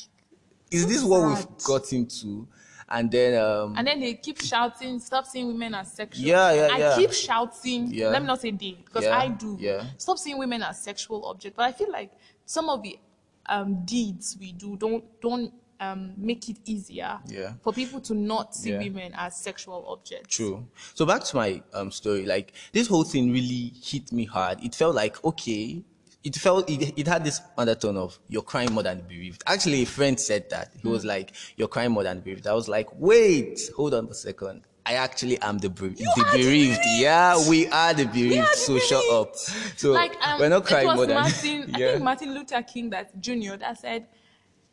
is 0.70 0.86
this 0.86 1.04
what 1.04 1.28
we've 1.28 1.36
sad. 1.38 1.48
gotten 1.64 2.06
to? 2.06 2.48
And 2.88 3.08
then, 3.10 3.40
um, 3.40 3.74
and 3.76 3.86
then 3.86 4.00
they 4.00 4.14
keep 4.14 4.40
shouting, 4.40 4.98
"Stop 4.98 5.24
seeing 5.24 5.46
women 5.46 5.76
as 5.76 5.92
sexual." 5.92 6.24
Yeah, 6.26 6.52
yeah, 6.52 6.68
I 6.72 6.78
yeah. 6.78 6.96
keep 6.96 7.12
shouting. 7.12 7.94
Yeah. 7.94 8.08
Let 8.08 8.22
me 8.22 8.26
not 8.26 8.40
say 8.40 8.50
they, 8.50 8.78
because 8.84 9.04
Yeah, 9.04 9.16
I 9.16 9.28
do. 9.28 9.56
yeah. 9.60 9.84
Stop 9.96 10.18
seeing 10.18 10.38
women 10.38 10.60
as 10.64 10.82
sexual 10.82 11.24
objects. 11.26 11.56
But 11.56 11.66
I 11.66 11.72
feel 11.72 11.92
like 11.92 12.10
some 12.46 12.68
of 12.68 12.82
the 12.82 12.98
um, 13.46 13.84
deeds 13.84 14.36
we 14.40 14.52
do 14.52 14.76
don't 14.76 15.04
don't 15.20 15.52
um, 15.80 16.12
make 16.18 16.48
it 16.50 16.58
easier 16.66 17.18
Yeah. 17.26 17.54
for 17.62 17.72
people 17.72 18.00
to 18.02 18.14
not 18.14 18.54
see 18.54 18.70
Yeah. 18.72 18.80
women 18.80 19.12
as 19.16 19.36
sexual 19.40 19.86
objects. 19.88 20.36
True. 20.36 20.66
So 20.94 21.06
back 21.06 21.24
to 21.24 21.36
my 21.36 21.62
um 21.72 21.90
story, 21.90 22.26
like 22.26 22.52
this 22.72 22.86
whole 22.86 23.04
thing 23.04 23.32
really 23.32 23.72
hit 23.82 24.12
me 24.12 24.24
hard. 24.26 24.62
It 24.62 24.74
felt 24.74 24.94
like 24.94 25.22
okay. 25.24 25.82
It 26.22 26.36
felt 26.36 26.68
it, 26.68 26.98
it 26.98 27.06
had 27.06 27.24
this 27.24 27.40
undertone 27.56 27.96
of 27.96 28.18
you're 28.28 28.42
crying 28.42 28.72
more 28.74 28.82
than 28.82 29.00
bereaved. 29.08 29.42
Actually, 29.46 29.82
a 29.84 29.86
friend 29.86 30.20
said 30.20 30.50
that. 30.50 30.70
He 30.74 30.80
Hmm. 30.82 30.90
was 30.90 31.02
like, 31.02 31.32
You're 31.56 31.68
crying 31.68 31.92
more 31.92 32.02
than 32.02 32.20
bereaved. 32.20 32.46
I 32.46 32.52
was 32.52 32.68
like, 32.68 32.88
wait, 33.00 33.58
hold 33.74 33.94
on 33.94 34.06
a 34.10 34.14
second. 34.14 34.60
I 34.86 34.94
actually 34.94 35.40
am 35.42 35.58
the, 35.58 35.68
the 35.68 35.88
the 35.88 36.24
bereaved. 36.32 36.32
bereaved. 36.32 36.80
Yeah, 36.98 37.48
we 37.48 37.68
are 37.68 37.92
the 37.94 38.06
bereaved. 38.06 38.38
are 38.38 38.46
the 38.50 38.56
so 38.56 38.78
shut 38.78 39.04
up. 39.12 39.36
So 39.76 39.92
like 39.92 40.16
um, 40.26 40.40
we're 40.40 40.48
not 40.48 40.64
crying 40.64 40.94
more 40.96 41.06
than 41.06 41.14
Martin, 41.20 41.74
I 41.74 41.78
think 41.78 42.02
Martin 42.02 42.34
Luther 42.34 42.62
King 42.62 42.90
that 42.90 43.20
Jr. 43.20 43.56
that 43.58 43.78
said, 43.78 44.06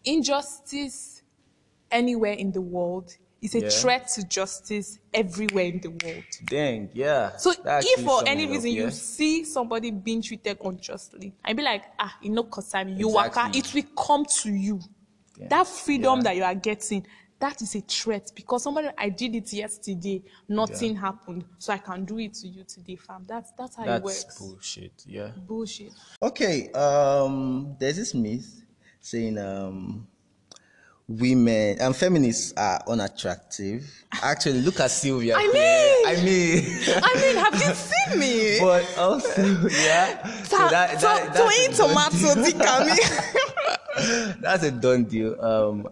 injustice 0.06 1.22
anywhere 1.91 2.34
in 2.34 2.52
the 2.52 2.62
world 2.62 3.15
is 3.41 3.54
a 3.56 3.60
Yeah. 3.62 3.70
threat 3.70 4.08
to 4.15 4.24
justice 4.28 4.98
everywhere 5.13 5.65
in 5.65 5.80
the 5.82 5.89
world. 5.89 6.24
Dang, 6.46 6.89
yeah. 6.93 7.36
So 7.38 7.52
if 7.52 8.04
for 8.04 8.28
any 8.28 8.43
it 8.43 8.48
up, 8.48 8.52
reason 8.54 8.72
yeah. 8.72 8.84
you 8.86 8.91
see 8.91 9.43
somebody 9.43 9.91
being 9.91 10.22
treated 10.22 10.58
unjustly, 10.63 11.34
I'd 11.46 11.56
be 11.56 11.63
like, 11.63 11.84
ah, 12.00 12.17
you 12.22 12.32
know, 12.32 12.43
concern 12.43 12.89
you 12.98 13.08
Exactly. 13.10 13.13
waka, 13.13 13.58
it 13.58 13.74
will 13.74 14.04
come 14.06 14.26
to 14.41 14.52
you. 14.52 14.80
Yeah. 15.38 15.48
That 15.50 15.67
freedom 15.67 16.17
Yeah. 16.20 16.24
that 16.24 16.36
you 16.36 16.43
are 16.43 16.56
getting, 16.56 17.06
that 17.39 17.62
is 17.62 17.76
a 17.76 17.82
threat 17.82 18.32
because 18.36 18.63
somebody 18.63 18.89
I 18.97 19.10
did 19.10 19.36
it 19.36 19.52
yesterday, 19.54 20.23
nothing 20.47 20.95
happened, 20.95 21.45
so 21.60 21.73
I 21.73 21.78
can 21.78 22.04
do 22.06 22.17
it 22.19 22.34
to 22.36 22.47
you 22.47 22.63
today, 22.63 22.95
fam. 22.95 23.26
That's 23.28 23.52
that's 23.58 23.76
how 23.76 23.84
it 23.84 23.88
That's 23.88 24.04
works. 24.04 24.39
bullshit. 24.39 25.04
Yeah. 25.06 25.32
Bullshit. 25.47 25.91
Okay, 26.21 26.71
um, 26.71 27.76
there's 27.80 27.97
this 27.97 28.13
myth 28.15 28.63
saying 29.00 29.38
um, 29.38 30.08
women 31.08 31.78
and 31.80 31.95
feminists 31.95 32.54
are 32.58 32.82
unattractive. 32.88 33.88
Actually, 34.21 34.62
look 34.62 34.80
at 34.80 34.91
Sylvia. 34.91 35.36
I 35.38 35.47
mean- 35.47 35.88
I 36.08 36.15
mean, 36.23 36.63
I 37.04 37.15
mean, 37.19 37.36
have 37.36 37.54
you 37.54 37.73
seen 37.73 38.19
me? 38.19 38.60
but 38.62 38.97
also, 38.97 39.41
yeah. 39.69 40.26
So 40.43 40.58
that, 40.69 40.91
to- 40.95 41.02
that, 41.02 41.34
to 41.34 41.34
that's, 41.34 41.60
eat 41.60 41.73
a 41.73 41.78
done 41.78 41.89
tomato, 41.89 42.34
deal. 42.36 42.54
Dikami. 42.54 44.41
that's 44.41 44.63
a 44.63 44.71
done 44.71 45.04
deal. 45.04 45.41
Um, 45.43 45.88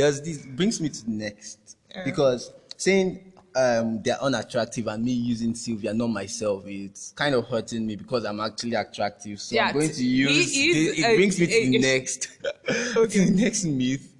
there's 0.00 0.20
this 0.22 0.38
brings 0.46 0.80
me 0.80 0.88
to 0.88 1.04
the 1.04 1.10
next 1.10 1.76
because 2.04 2.52
saying 2.76 3.32
um, 3.54 4.00
they're 4.02 4.22
unattractive 4.22 4.86
and 4.86 5.04
me 5.04 5.10
using 5.12 5.54
Sylvia, 5.54 5.92
not 5.92 6.06
myself, 6.08 6.62
it's 6.66 7.12
kind 7.12 7.34
of 7.34 7.46
hurting 7.48 7.84
me 7.86 7.96
because 7.96 8.24
I'm 8.24 8.40
actually 8.40 8.74
attractive. 8.74 9.40
So 9.40 9.56
Yeah, 9.56 9.66
I'm 9.68 9.74
going 9.74 9.90
to 9.90 10.04
use 10.04 10.56
is 10.56 10.98
it, 10.98 11.04
a- 11.04 11.10
it 11.12 11.16
brings 11.16 11.40
me 11.40 11.46
to 11.46 11.52
the 11.70 11.76
a- 11.76 11.80
next 11.80 12.22
to 12.44 13.06
the 13.08 13.30
next 13.34 13.64
myth, 13.64 14.14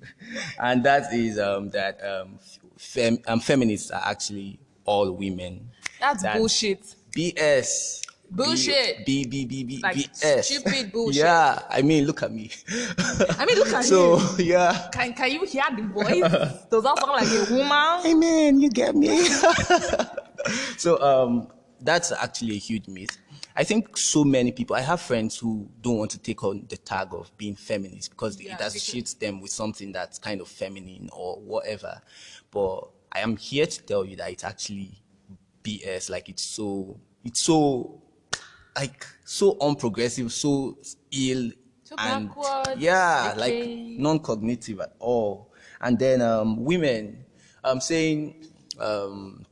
and 0.61 0.83
that 0.85 1.13
is 1.15 1.39
um, 1.39 1.71
that 1.71 2.01
um, 2.05 2.39
fem- 2.77 3.23
um, 3.29 3.41
feminists 3.41 3.91
are 3.93 4.03
actually 4.05 4.59
all 4.85 5.11
women. 5.13 5.71
That's 6.01 6.23
That- 6.25 6.37
bullshit. 6.37 6.95
BS. 7.17 8.03
Bullshit. 8.31 9.05
B 9.07 9.27
B 9.27 9.45
B 9.45 9.65
B 9.65 9.81
Like, 9.83 9.97
BS. 9.97 10.45
stupid 10.45 10.93
bullshit. 10.93 11.23
Yeah, 11.23 11.59
I 11.69 11.83
mean, 11.83 12.05
look 12.07 12.23
at 12.23 12.33
me. 12.33 12.51
I 12.69 13.45
mean, 13.47 13.59
look 13.59 13.69
at 13.69 13.79
me. 13.79 13.83
so 13.83 14.19
you. 14.39 14.45
yeah. 14.45 14.89
Can, 14.93 15.13
can 15.15 15.31
you 15.33 15.45
hear 15.45 15.65
the 15.75 15.83
voice? 15.83 16.21
Does 16.71 16.85
that 16.85 16.99
sound 16.99 17.13
like 17.13 17.27
a 17.29 17.53
woman? 17.53 18.03
Hey 18.03 18.15
man, 18.15 18.61
you 18.61 18.71
get 18.71 18.95
me. 18.95 19.19
so 20.77 21.01
um, 21.03 21.49
that's 21.81 22.13
actually 22.13 22.53
a 22.53 22.59
huge 22.59 22.89
myth. 22.89 23.17
I 23.57 23.65
think 23.65 23.97
so 23.99 24.25
many 24.25 24.53
people. 24.53 24.77
I 24.77 24.81
have 24.81 25.01
friends 25.01 25.37
who 25.37 25.69
don't 25.81 25.99
want 25.99 26.13
to 26.13 26.19
take 26.19 26.43
on 26.45 26.67
the 26.69 26.77
tag 26.77 27.09
of 27.13 27.37
being 27.37 27.57
feminist 27.57 28.11
because 28.11 28.41
Yeah, 28.41 28.55
it 28.55 28.61
associates 28.61 29.15
them 29.15 29.41
with 29.41 29.51
something 29.51 29.93
that's 29.93 30.19
kind 30.19 30.41
of 30.41 30.49
feminine 30.49 31.11
or 31.13 31.37
whatever. 31.41 32.01
But 32.51 32.89
I 33.13 33.21
am 33.21 33.37
here 33.37 33.67
to 33.67 33.83
tell 33.83 34.05
you 34.05 34.17
that 34.17 34.31
it's 34.31 34.45
actually 34.45 35.03
BS. 35.65 36.09
Like 36.09 36.29
it's 36.29 36.43
so, 36.45 37.01
it's 37.25 37.43
so, 37.43 38.01
like 38.81 39.07
so 39.25 39.57
unprogressive, 39.57 40.31
so 40.31 40.79
ill, 41.13 41.51
So 41.85 41.97
and 41.99 42.29
backwards, 42.29 42.81
yeah, 42.81 43.35
like 43.37 43.55
non-cognitive 44.07 44.81
at 44.81 44.95
all. 44.99 45.53
And 45.81 45.99
then 45.99 46.23
um, 46.23 46.65
women, 46.65 47.25
um, 47.65 47.81
saying 47.81 48.47
um, 48.79 49.45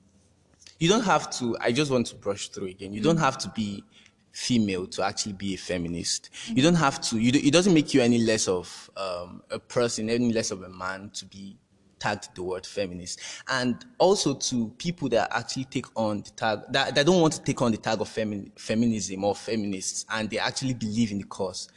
you 0.78 0.88
don't 0.88 1.04
have 1.04 1.30
to. 1.38 1.56
I 1.60 1.72
just 1.72 1.90
want 1.90 2.06
to 2.08 2.16
brush 2.16 2.48
through 2.48 2.68
again. 2.68 2.92
You 2.92 3.02
don't 3.02 3.18
have 3.18 3.38
to 3.38 3.48
be 3.50 3.84
female 4.32 4.86
to 4.86 5.02
actually 5.02 5.32
be 5.32 5.54
a 5.54 5.58
feminist. 5.58 6.30
You 6.46 6.62
don't 6.62 6.76
have 6.86 7.00
to. 7.08 7.18
You 7.18 7.32
do, 7.32 7.40
it 7.42 7.52
doesn't 7.52 7.74
make 7.74 7.92
you 7.94 8.00
any 8.00 8.18
less 8.18 8.48
of 8.48 8.90
um, 8.96 9.42
a 9.50 9.58
person, 9.58 10.08
any 10.08 10.32
less 10.32 10.50
of 10.50 10.62
a 10.62 10.68
man 10.68 11.10
to 11.14 11.26
be 11.26 11.56
tagged 11.98 12.34
the 12.34 12.42
word 12.42 12.66
feminist. 12.66 13.20
And 13.48 13.84
also 13.98 14.34
to 14.34 14.68
people 14.78 15.08
that 15.10 15.28
actually 15.34 15.64
take 15.64 15.86
on 15.96 16.22
the 16.22 16.30
tag 16.30 16.60
that, 16.70 16.94
that 16.94 17.06
don't 17.06 17.20
want 17.20 17.34
to 17.34 17.42
take 17.42 17.60
on 17.62 17.72
the 17.72 17.78
tag 17.78 18.00
of 18.00 18.08
femi- 18.08 18.50
feminism 18.58 19.24
or 19.24 19.34
feminists, 19.34 20.06
and 20.10 20.30
they 20.30 20.38
actually 20.38 20.74
believe 20.74 21.12
in 21.12 21.18
the 21.18 21.24
cause. 21.24 21.68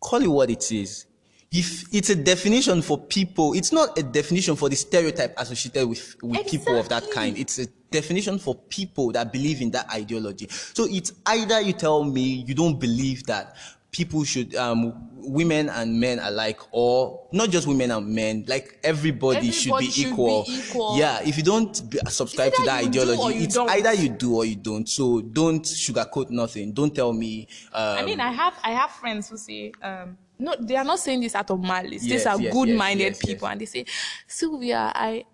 Call 0.00 0.22
it 0.22 0.28
what 0.28 0.50
it 0.50 0.70
is. 0.72 1.06
if 1.52 1.84
it's 1.94 2.10
a 2.10 2.16
definition 2.16 2.82
for 2.82 2.98
people, 2.98 3.54
it's 3.54 3.72
not 3.72 3.96
a 3.98 4.02
definition 4.02 4.56
for 4.56 4.68
the 4.68 4.76
stereotype 4.76 5.34
associated 5.38 5.88
with, 5.88 6.16
with 6.22 6.46
people 6.46 6.78
of 6.78 6.88
that 6.88 7.10
kind. 7.10 7.38
It's 7.38 7.58
a 7.58 7.66
definition 7.90 8.38
for 8.38 8.54
people 8.54 9.12
that 9.12 9.32
believe 9.32 9.62
in 9.62 9.70
that 9.70 9.90
ideology. 9.92 10.48
So 10.50 10.86
it's 10.88 11.12
either 11.26 11.60
you 11.60 11.72
tell 11.72 12.04
me 12.04 12.20
you 12.20 12.54
don't 12.54 12.78
believe 12.78 13.24
that 13.26 13.56
people 13.96 14.24
should, 14.24 14.54
um, 14.54 15.08
women 15.16 15.68
and 15.68 15.98
men 15.98 16.20
alike, 16.20 16.60
or 16.70 17.26
not 17.32 17.50
just 17.50 17.66
women 17.66 17.90
and 17.90 18.06
men, 18.06 18.44
like 18.46 18.78
everybody, 18.84 19.50
should, 19.50 19.76
be, 19.78 19.90
should 19.90 20.04
be 20.04 20.10
equal. 20.10 20.44
equal. 20.48 20.98
Yeah, 20.98 21.20
if 21.24 21.36
you 21.36 21.42
don't 21.42 21.90
be, 21.90 21.98
subscribe 22.08 22.52
to 22.54 22.62
that 22.64 22.84
you 22.84 22.90
do 22.90 23.00
or 23.00 23.02
ideology, 23.02 23.38
it's 23.44 23.54
don't. 23.54 23.70
either 23.70 23.92
you 23.94 24.08
do 24.10 24.36
or 24.36 24.44
you 24.44 24.56
don't. 24.56 24.88
So 24.88 25.20
don't 25.20 25.64
sugarcoat 25.64 26.30
nothing. 26.30 26.72
Don't 26.72 26.94
tell 26.94 27.12
me. 27.12 27.48
Um, 27.72 27.98
I 27.98 28.02
mean, 28.04 28.20
I 28.20 28.30
have 28.30 28.54
I 28.62 28.70
have 28.70 28.90
friends 28.92 29.30
who 29.30 29.36
say, 29.36 29.72
um, 29.82 30.16
no, 30.38 30.54
they 30.60 30.76
are 30.76 30.84
not 30.84 30.98
saying 31.00 31.20
this 31.22 31.34
out 31.34 31.50
of 31.50 31.60
malice. 31.60 32.04
Yes, 32.04 32.20
These 32.20 32.26
are 32.26 32.40
yes, 32.40 32.52
good-minded 32.52 33.16
yes, 33.16 33.24
people, 33.24 33.48
and 33.48 33.60
they 33.60 33.64
say, 33.64 33.86
Sylvia, 34.26 34.92
I, 34.94 35.24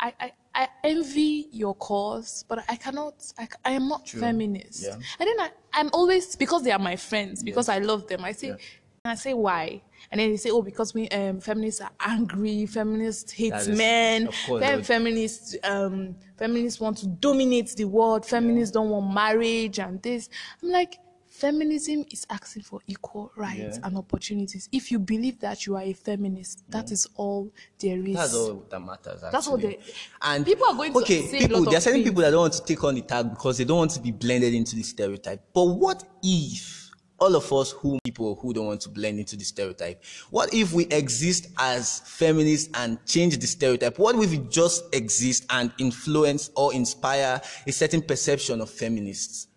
I, 0.00 0.12
I, 0.18 0.32
I 0.56 0.68
envy 0.84 1.48
your 1.52 1.74
cause, 1.74 2.44
but 2.48 2.64
I 2.68 2.76
cannot. 2.76 3.14
I 3.38 3.70
am 3.72 3.88
not 3.88 4.08
feminist. 4.08 4.82
Yeah. 4.84 4.94
And 4.94 5.28
then 5.28 5.38
I, 5.40 5.50
I'm 5.74 5.90
always 5.92 6.34
because 6.34 6.62
they 6.64 6.72
are 6.72 6.78
my 6.78 6.96
friends, 6.96 7.42
because 7.42 7.68
I 7.68 7.78
love 7.78 8.06
them. 8.08 8.24
I 8.24 8.32
say, 8.32 8.48
and 8.48 8.58
I 9.04 9.14
say 9.16 9.34
why. 9.34 9.82
And 10.10 10.18
then 10.20 10.30
they 10.30 10.36
say, 10.36 10.50
oh, 10.50 10.62
because 10.62 10.94
we 10.94 11.08
um, 11.10 11.40
feminists 11.40 11.80
are 11.82 11.90
angry, 12.00 12.64
feminists 12.66 13.32
hate 13.32 13.52
is- 13.54 13.68
men, 13.68 14.28
course, 14.46 14.62
fem- 14.62 14.82
feminists 14.82 15.56
um, 15.62 16.16
feminists 16.38 16.80
want 16.80 16.96
to 16.98 17.06
dominate 17.06 17.70
the 17.76 17.84
world, 17.84 18.24
feminists 18.24 18.72
don't 18.72 18.88
want 18.88 19.12
marriage 19.12 19.78
and 19.78 20.00
this. 20.02 20.28
I'm 20.62 20.70
like, 20.70 20.98
feminism 21.40 22.04
is 22.10 22.26
asking 22.30 22.62
for 22.62 22.80
equal 22.86 23.30
rights 23.36 23.78
Yeah. 23.78 23.86
and 23.86 23.96
opportunities. 23.96 24.68
If 24.72 24.90
you 24.90 24.98
believe 24.98 25.40
that 25.40 25.66
you 25.66 25.76
are 25.76 25.82
a 25.82 25.92
feminist, 25.92 26.64
that 26.70 26.90
is 26.90 27.06
all 27.16 27.50
there 27.78 27.98
is. 28.06 28.14
That's 28.16 28.34
all 28.34 28.64
that 28.70 28.80
matters. 28.80 29.22
Actually. 29.22 29.30
That's 29.32 29.48
all 29.48 29.58
they- 29.58 29.78
And 30.22 30.44
People 30.46 30.66
are 30.66 30.74
going 30.74 30.92
to 30.92 30.98
okay, 31.00 31.26
say 31.26 31.38
a 31.38 31.40
people. 31.42 31.58
lot 31.60 31.64
There 31.66 31.74
are 31.74 31.76
of 31.76 31.82
certain 31.82 31.98
things. 32.02 32.10
people 32.10 32.22
that 32.22 32.30
don't 32.30 32.40
want 32.40 32.52
to 32.54 32.64
take 32.64 32.82
on 32.84 32.94
the 32.94 33.02
tag 33.02 33.30
because 33.30 33.58
they 33.58 33.64
don't 33.64 33.78
want 33.78 33.90
to 33.92 34.00
be 34.00 34.12
blended 34.12 34.54
into 34.54 34.76
the 34.76 34.82
stereotype. 34.82 35.42
But 35.52 35.64
what 35.64 36.04
if 36.22 36.90
all 37.18 37.34
of 37.34 37.50
us 37.52 37.70
who 37.70 37.98
people 38.04 38.34
who 38.36 38.52
don't 38.52 38.66
want 38.66 38.80
to 38.82 38.88
blend 38.90 39.18
into 39.18 39.36
the 39.36 39.44
stereotype, 39.44 40.02
what 40.30 40.52
if 40.54 40.72
we 40.72 40.84
exist 40.86 41.48
as 41.58 42.00
feminists 42.00 42.68
and 42.74 42.98
change 43.06 43.38
the 43.38 43.46
stereotype? 43.46 43.98
What 43.98 44.16
if 44.22 44.30
we 44.30 44.38
just 44.48 44.84
exist 44.94 45.44
and 45.50 45.72
influence 45.78 46.50
or 46.56 46.72
inspire 46.74 47.40
a 47.66 47.72
certain 47.72 48.02
perception 48.02 48.60
of 48.60 48.70
feminists? 48.70 49.48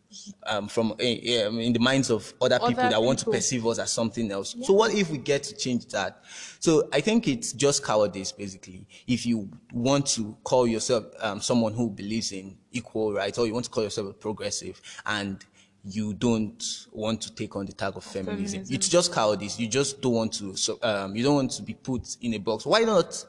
Um, 0.45 0.67
from 0.67 0.91
um, 0.91 0.97
in 0.99 1.73
the 1.73 1.79
minds 1.79 2.09
of 2.09 2.33
other 2.41 2.59
people 2.59 2.83
Other 2.83 2.91
that 2.91 3.01
want 3.01 3.19
to 3.19 3.25
perceive 3.25 3.65
us 3.67 3.79
as 3.79 3.91
something 3.91 4.31
else. 4.31 4.55
So 4.61 4.73
what 4.73 4.93
if 4.93 5.09
we 5.09 5.17
get 5.17 5.43
to 5.43 5.55
change 5.55 5.85
that? 5.87 6.23
So 6.59 6.87
I 6.91 7.01
think 7.01 7.27
it's 7.27 7.53
just 7.53 7.83
cowardice, 7.83 8.31
basically. 8.31 8.85
If 9.07 9.25
you 9.25 9.49
want 9.73 10.05
to 10.07 10.35
call 10.43 10.67
yourself 10.67 11.05
um, 11.19 11.41
someone 11.41 11.73
who 11.73 11.89
believes 11.89 12.31
in 12.31 12.57
equal 12.71 13.13
rights, 13.13 13.37
or 13.37 13.47
you 13.47 13.53
want 13.53 13.65
to 13.65 13.71
call 13.71 13.83
yourself 13.83 14.09
a 14.09 14.13
progressive, 14.13 14.81
and 15.05 15.43
you 15.83 16.13
don't 16.13 16.87
want 16.91 17.21
to 17.21 17.33
take 17.33 17.55
on 17.55 17.65
the 17.65 17.71
tag 17.73 17.95
of 17.95 18.03
feminism, 18.03 18.45
feminism. 18.45 18.75
it's 18.75 18.89
just 18.89 19.13
cowardice. 19.13 19.59
You 19.59 19.67
just 19.67 20.01
don't 20.01 20.13
want 20.13 20.33
to. 20.33 20.55
So 20.55 20.77
um, 20.81 21.15
you 21.15 21.23
don't 21.23 21.35
want 21.35 21.51
to 21.51 21.63
be 21.63 21.73
put 21.73 22.17
in 22.21 22.33
a 22.33 22.37
box. 22.39 22.65
Why 22.65 22.81
not? 22.81 23.25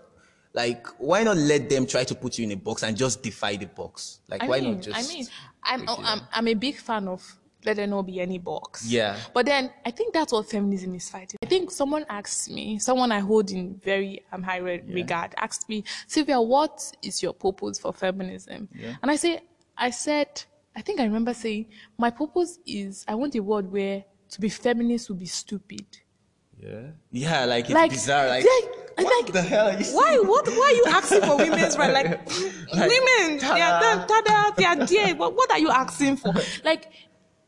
Like, 0.53 0.89
why 0.99 1.23
not 1.23 1.37
let 1.37 1.71
them 1.71 1.87
try 1.87 2.03
to 2.03 2.15
put 2.15 2.37
you 2.37 2.45
in 2.45 2.51
a 2.51 2.57
box 2.57 2.83
and 2.83 2.97
just 2.97 3.23
defy 3.23 3.55
the 3.55 3.67
box? 3.67 4.19
Like, 4.29 4.43
I 4.43 4.49
why 4.49 4.61
mean, 4.61 4.75
not 4.75 4.83
just? 4.83 4.99
I 4.99 5.15
mean, 5.15 5.27
I'm, 5.63 5.89
I'm. 5.89 6.21
I'm 6.33 6.49
a 6.49 6.55
big 6.55 6.77
fan 6.77 7.09
of 7.09 7.37
let 7.65 7.77
there 7.77 7.87
not 7.87 8.03
be 8.03 8.21
any 8.21 8.39
box. 8.39 8.87
Yeah. 8.87 9.17
But 9.35 9.47
then 9.47 9.71
I 9.85 9.91
think 9.91 10.15
that's 10.15 10.33
what 10.33 10.49
feminism 10.49 10.95
is 10.95 11.09
fighting. 11.11 11.37
I 11.43 11.47
think 11.47 11.71
someone 11.71 12.07
asked 12.09 12.51
me, 12.51 12.79
someone 12.79 13.13
I 13.13 13.21
hold 13.21 13.51
in 13.51 13.81
very 13.85 14.23
um, 14.33 14.43
high 14.43 14.59
re- 14.59 14.83
regard, 14.87 15.35
asked 15.37 15.69
me, 15.69 15.85
Sylvia, 16.07 16.41
what 16.41 16.91
is 17.03 17.23
your 17.23 17.35
purpose 17.35 17.79
for 17.79 17.93
feminism? 17.93 18.69
Yeah. 18.75 18.95
And 19.03 19.11
I 19.11 19.17
say, 19.17 19.41
I 19.77 19.91
said, 19.91 20.43
I 20.75 20.81
think 20.81 21.01
I 21.01 21.05
remember 21.05 21.35
saying, 21.35 21.67
my 21.99 22.11
purpose 22.11 22.59
is 22.67 23.05
I 23.07 23.15
want 23.15 23.35
a 23.35 23.41
world 23.41 23.71
where 23.71 24.05
to 24.31 24.41
be 24.41 24.49
feminist 24.49 25.11
would 25.11 25.19
be 25.19 25.27
stupid. 25.27 25.85
Yeah. 26.59 26.81
Yeah, 27.11 27.45
like 27.45 27.65
it's 27.67 27.75
Like, 27.75 27.91
bizarre. 27.91 28.29
Like, 28.29 28.45
like, 28.45 28.70
what 29.05 29.25
like, 29.25 29.33
the 29.33 29.43
hell 29.43 29.69
are 29.69 29.79
you 29.79 29.87
Why? 29.87 30.19
What? 30.19 30.47
Why 30.47 30.73
are 30.73 30.73
you 30.73 30.85
asking 30.89 31.21
for 31.23 31.37
women's 31.37 31.77
rights? 31.77 31.95
Like, 31.95 32.27
women, 32.75 33.39
they 33.39 33.61
are, 33.61 33.81
ta-da. 33.81 34.07
ta-da, 34.07 34.51
they 34.57 34.65
are 34.65 34.87
there. 34.87 35.15
What, 35.17 35.35
what 35.35 35.51
are 35.51 35.59
you 35.59 35.71
asking 35.71 36.17
for? 36.17 36.35
Like, 36.65 36.93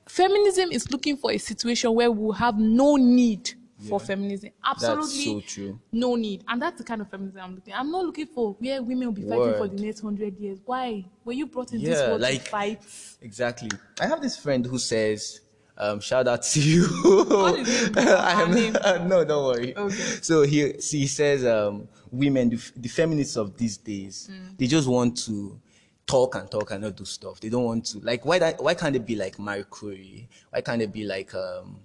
feminism 0.08 0.70
is 0.72 0.90
looking 0.90 1.16
for 1.16 1.32
a 1.32 1.38
situation 1.38 1.94
where 1.94 2.10
we 2.10 2.36
have 2.36 2.58
no 2.58 2.96
need 2.96 3.52
for 3.88 4.00
feminism. 4.00 4.50
Absolutely, 4.64 5.24
so 5.24 5.40
true. 5.40 5.80
no 5.92 6.14
need, 6.14 6.44
and 6.48 6.60
that's 6.60 6.78
the 6.78 6.84
kind 6.84 7.00
of 7.00 7.10
feminism 7.10 7.40
I'm 7.42 7.54
looking. 7.54 7.74
I'm 7.74 7.90
not 7.90 8.04
looking 8.04 8.26
for 8.26 8.54
where 8.58 8.82
women 8.82 9.08
will 9.08 9.12
be 9.12 9.22
fighting 9.22 9.54
for 9.54 9.68
the 9.68 9.82
next 9.82 10.00
hundred 10.00 10.38
years. 10.38 10.58
Why? 10.64 11.04
Were 11.24 11.32
you 11.32 11.46
brought 11.46 11.72
in 11.72 11.82
this 11.82 11.98
world 11.98 12.20
like- 12.20 12.44
to 12.44 12.50
fight? 12.50 12.82
Exactly. 13.20 13.70
I 14.00 14.06
have 14.06 14.20
this 14.20 14.36
friend 14.36 14.64
who 14.64 14.78
says, 14.78 15.40
um, 15.78 16.00
shout 16.00 16.28
out 16.28 16.42
to 16.42 16.60
you. 16.60 16.86
I 17.96 18.42
am, 18.42 18.52
name? 18.52 18.72
no, 19.08 19.24
don't 19.24 19.44
worry. 19.44 19.76
Okay. 19.76 19.94
So 20.22 20.42
he, 20.42 20.72
he 20.80 21.06
says, 21.06 21.44
um, 21.44 21.88
women, 22.10 22.50
the, 22.50 22.70
the 22.76 22.88
feminists 22.88 23.36
of 23.36 23.56
these 23.56 23.76
days, 23.78 24.28
Mm. 24.30 24.58
they 24.58 24.66
just 24.66 24.86
want 24.88 25.16
to 25.26 25.58
talk 26.06 26.34
and 26.34 26.50
talk 26.50 26.70
and 26.72 26.82
not 26.82 26.96
do 26.96 27.04
stuff. 27.04 27.40
They 27.40 27.48
don't 27.48 27.64
want 27.64 27.86
to, 27.86 27.98
like, 28.00 28.24
why, 28.24 28.38
that, 28.38 28.62
why 28.62 28.74
can't 28.74 28.92
they 28.92 28.98
be 28.98 29.16
like 29.16 29.38
Marie 29.38 29.64
Curie? 29.76 30.28
Why 30.50 30.60
can't 30.60 30.78
they 30.78 30.86
be 30.86 31.04
like, 31.04 31.34
um, 31.34 31.80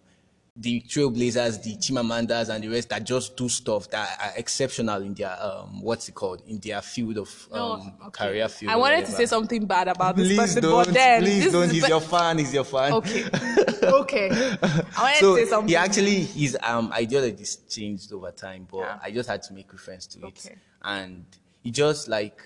the 0.59 0.81
trailblazers, 0.81 1.61
the 1.61 1.75
Chimamandas, 1.77 2.49
and 2.49 2.63
the 2.63 2.67
rest 2.67 2.89
that 2.89 3.03
just 3.03 3.37
do 3.37 3.47
stuff 3.47 3.89
that 3.91 4.17
are 4.19 4.31
exceptional 4.37 5.01
in 5.03 5.13
their 5.13 5.37
um, 5.39 5.81
what's 5.81 6.09
it 6.09 6.15
called 6.15 6.41
in 6.47 6.57
their 6.59 6.81
field 6.81 7.17
of 7.19 7.47
um, 7.51 7.59
Oh, 8.01 8.07
okay. 8.07 8.27
career 8.29 8.49
field. 8.49 8.71
I 8.71 8.75
wanted 8.75 9.05
to 9.05 9.11
say 9.11 9.27
something 9.27 9.65
bad 9.65 9.87
about 9.87 10.15
this 10.15 10.27
Please 10.29 10.37
person, 10.39 10.63
don't. 10.63 10.85
but 10.85 10.93
then 10.93 11.21
please 11.21 11.43
this 11.43 11.53
don't. 11.53 11.63
is 11.65 11.71
He's 11.71 11.83
be- 11.83 11.89
your 11.89 12.01
fan. 12.01 12.37
He's 12.39 12.53
your 12.53 12.63
fan. 12.63 12.91
Okay. 12.93 13.23
okay. 13.83 14.29
I 14.31 14.87
wanted 14.97 15.17
So 15.19 15.35
to 15.35 15.43
say 15.43 15.49
something. 15.49 15.69
he 15.69 15.75
actually 15.75 16.23
his 16.23 16.57
um 16.63 16.91
ideologies 16.91 17.57
changed 17.69 18.11
over 18.11 18.31
time, 18.31 18.67
but 18.71 18.79
Yeah. 18.79 18.99
I 19.03 19.11
just 19.11 19.29
had 19.29 19.43
to 19.43 19.53
make 19.53 19.71
reference 19.71 20.07
to 20.07 20.19
it. 20.19 20.25
Okay. 20.25 20.55
And 20.83 21.25
he 21.61 21.69
just 21.71 22.07
like 22.07 22.39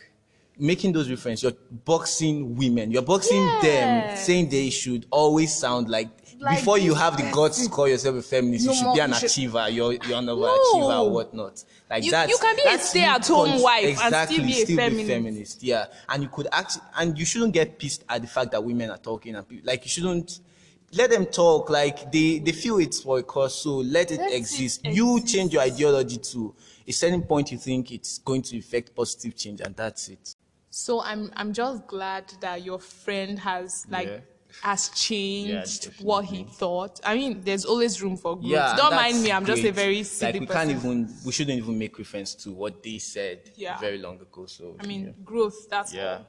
making 0.58 0.92
those 0.92 1.10
references. 1.10 1.44
You're 1.44 1.54
boxing 1.86 2.56
women. 2.56 2.92
You're 2.92 3.02
boxing 3.04 3.38
Yeah. 3.42 3.62
them, 3.62 4.18
saying 4.18 4.50
they 4.50 4.70
should 4.70 5.06
always 5.12 5.56
sound 5.56 5.90
like. 5.90 6.10
Like 6.42 6.58
before 6.60 6.78
you 6.80 6.96
have 6.96 7.18
the 7.18 7.30
guts 7.32 7.64
to 7.64 7.70
call 7.70 7.88
yourself 7.88 8.16
a 8.16 8.22
feminist, 8.22 8.66
No 8.66 8.72
you 8.74 8.78
should 8.80 8.94
be 8.96 9.00
an 9.00 9.10
you 9.12 9.16
should- 9.16 9.30
achiever. 9.30 9.70
You're 9.70 9.94
you're 9.94 10.18
an 10.18 10.26
overachiever 10.26 10.90
No. 10.90 11.06
or 11.06 11.12
whatnot. 11.12 11.64
Like 11.90 12.04
You- 12.04 12.12
that. 12.12 12.30
you 12.30 12.38
can 12.40 12.56
be 12.56 12.62
a 12.66 12.80
stay-at-home 12.80 13.62
wife 13.62 14.00
and 14.02 14.16
still 14.30 14.46
be 14.46 14.62
a 14.62 14.66
feminist. 14.66 15.08
feminist. 15.10 15.64
Yeah, 15.64 15.86
and 16.10 16.24
you 16.24 16.30
could 16.30 16.48
actually, 16.52 16.82
and 16.98 17.18
you 17.18 17.26
shouldn't 17.26 17.54
get 17.54 17.78
pissed 17.78 18.04
at 18.10 18.22
the 18.22 18.28
fact 18.28 18.52
that 18.52 18.64
women 18.64 18.90
are 18.90 18.98
talking 18.98 19.36
and 19.36 19.48
pe- 19.48 19.62
like 19.64 19.84
you 19.84 19.90
shouldn't 19.90 20.40
let 20.94 21.10
them 21.12 21.26
talk. 21.28 21.70
Like 21.70 22.12
they 22.12 22.40
they 22.40 22.52
feel 22.54 22.80
it's 22.80 23.02
for 23.02 23.20
a 23.20 23.24
cause, 23.24 23.62
so 23.62 23.76
let 23.78 24.12
it 24.12 24.20
Let 24.20 24.32
it 24.32 24.36
exist. 24.36 24.82
You 24.86 25.18
exist. 25.18 25.36
change 25.36 25.54
your 25.54 25.62
ideology 25.62 26.18
to 26.18 26.56
a 26.88 26.92
certain 26.92 27.22
point. 27.22 27.52
You 27.52 27.60
think 27.60 27.92
it's 27.92 28.18
going 28.18 28.42
to 28.44 28.58
effect 28.58 28.96
positive 28.96 29.36
change, 29.36 29.62
and 29.62 29.76
that's 29.76 30.10
it. 30.10 30.36
So 30.72 31.02
I'm 31.02 31.32
I'm 31.36 31.54
just 31.54 31.86
glad 31.88 32.34
that 32.40 32.64
your 32.64 32.80
friend 32.80 33.38
has 33.40 33.86
like 33.90 34.08
Yeah. 34.08 34.18
Has 34.62 34.90
changed 34.96 35.84
definitely. 35.84 36.06
what 36.06 36.26
he 36.26 36.44
thought. 36.44 37.00
I 37.04 37.16
mean, 37.16 37.42
there's 37.44 37.66
always 37.66 38.02
room 38.02 38.18
for 38.18 38.36
growth. 38.36 38.52
Yeah, 38.52 38.76
Don't 38.76 38.96
mind 38.96 39.22
me. 39.24 39.32
I'm 39.32 39.46
just 39.46 39.64
a 39.64 39.72
very 39.72 40.04
silly 40.04 40.34
like 40.34 40.40
we 40.42 40.46
person. 40.48 40.68
can't 40.70 40.86
even 40.86 41.14
we 41.26 41.32
shouldn't 41.32 41.58
even 41.58 41.78
make 41.78 41.98
reference 41.98 42.36
to 42.36 42.52
what 42.52 42.84
they 42.84 42.98
said 43.00 43.52
Yeah. 43.56 43.80
very 43.80 43.98
long 43.98 44.20
ago. 44.22 44.46
So 44.46 44.76
I 44.80 44.86
mean, 44.86 45.06
yeah. 45.06 45.12
growth. 45.24 45.70
That's 45.70 45.94
Yeah. 45.94 46.18
all. 46.18 46.28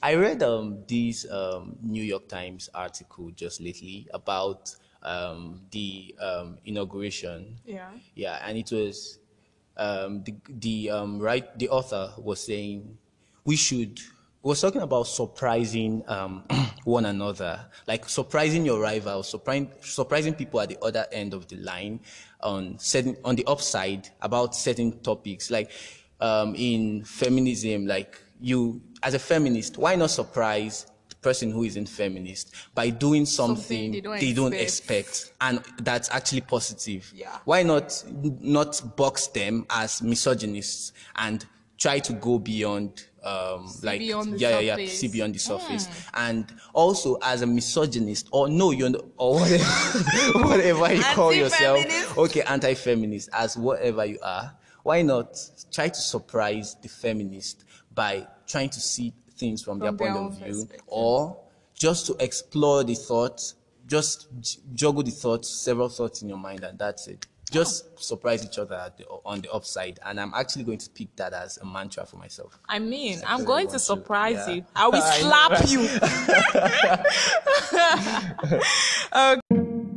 I 0.00 0.14
read 0.14 0.42
um, 0.44 0.84
this 0.86 1.28
um, 1.30 1.76
New 1.82 2.04
York 2.04 2.28
Times 2.28 2.68
article 2.72 3.30
just 3.32 3.60
lately 3.60 4.06
about 4.14 4.74
um, 5.02 5.62
the 5.72 6.14
um, 6.20 6.58
inauguration. 6.64 7.56
Yeah. 7.64 7.90
Yeah, 8.14 8.38
and 8.46 8.56
it 8.56 8.70
was 8.70 9.18
um, 9.76 10.22
the 10.24 10.34
the 10.48 10.90
um, 10.90 11.18
right 11.18 11.56
the 11.58 11.68
author 11.68 12.12
was 12.18 12.40
saying 12.40 12.96
we 13.44 13.56
should 13.56 13.98
was 14.42 14.60
talking 14.60 14.82
about 14.82 15.04
surprising 15.04 16.02
um, 16.06 16.44
one 16.84 17.06
another, 17.06 17.60
like 17.86 18.08
surprising 18.08 18.64
your 18.64 18.80
rival, 18.80 19.22
surprising 19.22 19.70
surprising 19.80 20.34
people 20.34 20.60
at 20.60 20.68
the 20.68 20.78
other 20.80 21.06
end 21.12 21.34
of 21.34 21.48
the 21.48 21.56
line 21.56 22.00
on 22.40 22.78
certain 22.78 23.16
on 23.24 23.34
the 23.36 23.44
upside 23.46 24.08
about 24.22 24.54
certain 24.54 24.98
topics, 25.00 25.50
like 25.50 25.70
um, 26.20 26.54
in 26.56 27.04
feminism, 27.04 27.86
like 27.86 28.20
you 28.40 28.80
as 29.02 29.14
a 29.14 29.18
feminist, 29.18 29.76
why 29.76 29.96
not 29.96 30.10
surprise 30.10 30.86
the 31.08 31.16
person 31.16 31.50
who 31.50 31.64
isn't 31.64 31.88
feminist 31.88 32.54
by 32.74 32.90
doing 32.90 33.26
something, 33.26 33.92
they 33.92 34.00
don't 34.00 34.20
they 34.20 34.32
don't 34.32 34.54
expect. 34.54 35.08
expect 35.08 35.32
and 35.40 35.62
that's 35.82 36.08
actually 36.10 36.42
positive. 36.42 37.12
Yeah. 37.14 37.38
Why 37.44 37.64
not 37.64 38.04
not 38.40 38.80
box 38.96 39.26
them 39.26 39.66
as 39.70 40.00
misogynists 40.00 40.92
and 41.16 41.44
try 41.76 41.98
to 42.00 42.12
go 42.12 42.38
beyond 42.38 43.07
um 43.24 43.66
like 43.82 44.00
yeah 44.00 44.60
yeah 44.60 44.60
yeah 44.60 44.86
see 44.86 45.08
beyond 45.08 45.34
the 45.34 45.38
surface. 45.38 45.88
And 46.14 46.52
also 46.72 47.16
as 47.22 47.42
a 47.42 47.46
misogynist 47.46 48.28
or 48.32 48.48
no 48.48 48.70
you 48.70 48.88
know 48.90 49.10
or 49.16 49.40
whatever, 49.40 49.64
whatever 50.48 50.94
you 50.94 51.02
call 51.02 51.32
yourself. 51.34 52.18
Okay 52.18 52.42
anti-feminist 52.42 53.28
as 53.32 53.56
whatever 53.56 54.04
you 54.04 54.18
are. 54.22 54.54
Why 54.82 55.02
not 55.02 55.36
try 55.72 55.88
to 55.88 56.00
surprise 56.00 56.76
the 56.80 56.88
feminist 56.88 57.64
by 57.94 58.26
trying 58.46 58.70
to 58.70 58.80
see 58.80 59.12
things 59.36 59.62
from, 59.62 59.78
their 59.78 59.90
From 59.90 59.96
their 59.98 60.14
point 60.14 60.32
of 60.32 60.38
view? 60.38 60.68
or 60.86 61.36
just 61.74 62.06
to 62.06 62.16
explore 62.18 62.82
the 62.84 62.94
thoughts 62.94 63.54
just 63.86 64.28
j- 64.40 64.60
juggle 64.74 65.02
the 65.02 65.10
thoughts 65.10 65.48
several 65.48 65.88
thoughts 65.88 66.22
in 66.22 66.28
your 66.28 66.38
mind 66.38 66.62
and 66.64 66.78
that's 66.78 67.06
it 67.08 67.26
just 67.50 67.98
surprise 68.02 68.44
each 68.44 68.58
other 68.58 68.74
at 68.74 68.96
the, 68.98 69.04
on 69.24 69.40
the 69.40 69.50
upside 69.52 69.98
and 70.04 70.20
i'm 70.20 70.32
actually 70.34 70.64
going 70.64 70.78
to 70.78 70.90
pick 70.90 71.14
that 71.16 71.32
as 71.32 71.58
a 71.58 71.66
mantra 71.66 72.04
for 72.06 72.16
myself 72.16 72.58
I 72.68 72.78
mean, 72.78 73.20
I'm 73.26 73.44
going 73.44 73.66
to 73.68 73.72
want 73.72 73.78
to, 73.78 73.78
surprise 73.78 74.44
yeah. 74.46 74.54
you. 74.54 74.64
I 74.74 74.88
will 74.88 75.02
slap 75.02 75.50
right? 75.52 75.70
you. 75.70 75.88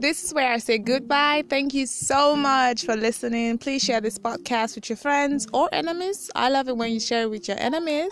This 0.00 0.24
is 0.24 0.32
where 0.32 0.50
I 0.50 0.56
say 0.56 0.78
goodbye. 0.78 1.44
Thank 1.50 1.74
you 1.74 1.84
so 1.84 2.34
much 2.34 2.86
for 2.86 2.96
listening. 2.96 3.58
Please 3.58 3.84
share 3.84 4.00
this 4.00 4.18
podcast 4.18 4.76
with 4.76 4.88
your 4.88 4.96
friends 4.96 5.46
or 5.52 5.68
enemies. 5.72 6.30
I 6.34 6.48
love 6.48 6.68
it 6.68 6.76
when 6.78 6.90
you 6.90 7.00
share 7.00 7.24
it 7.24 7.30
with 7.30 7.46
your 7.48 7.58
enemies. 7.60 8.10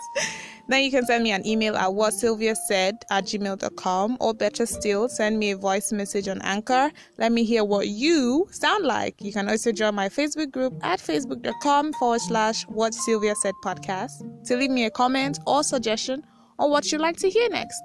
Then 0.69 0.85
you 0.85 0.91
can 0.91 1.05
send 1.07 1.25
me 1.25 1.33
an 1.33 1.47
email 1.47 1.77
at 1.77 1.95
what 1.95 2.13
Sylvia 2.13 2.55
said 2.55 2.97
at 3.11 3.25
gmail.com 3.25 4.17
or 4.21 4.35
better 4.35 4.67
still, 4.67 5.09
send 5.09 5.39
me 5.39 5.53
a 5.53 5.57
voice 5.57 5.93
message 5.93 6.29
on 6.29 6.41
Anchor. 6.43 6.91
Let 7.17 7.33
me 7.33 7.45
hear 7.45 7.65
what 7.65 7.89
you 7.89 8.47
sound 8.51 8.85
like. 8.85 9.21
You 9.21 9.33
can 9.33 9.49
also 9.49 9.73
join 9.73 9.95
my 9.95 10.09
Facebook 10.09 10.51
group 10.51 10.75
at 10.83 11.01
facebook.com 11.01 11.95
forward 11.95 12.21
slash 12.21 12.65
what 12.65 12.95
Sylvia 12.95 13.35
said 13.37 13.55
podcast 13.65 14.45
to 14.45 14.57
leave 14.57 14.71
me 14.71 14.85
a 14.85 14.91
comment 14.91 15.39
or 15.47 15.63
suggestion 15.63 16.23
on 16.59 16.71
what 16.71 16.91
you'd 16.93 17.01
like 17.01 17.17
to 17.19 17.31
hear 17.31 17.49
next. 17.49 17.83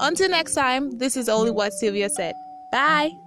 Until 0.00 0.28
next 0.28 0.54
time, 0.54 0.98
this 0.98 1.16
is 1.16 1.28
only 1.28 1.50
what 1.50 1.72
Sylvia 1.72 2.08
said. 2.08 2.34
Bye. 2.72 3.23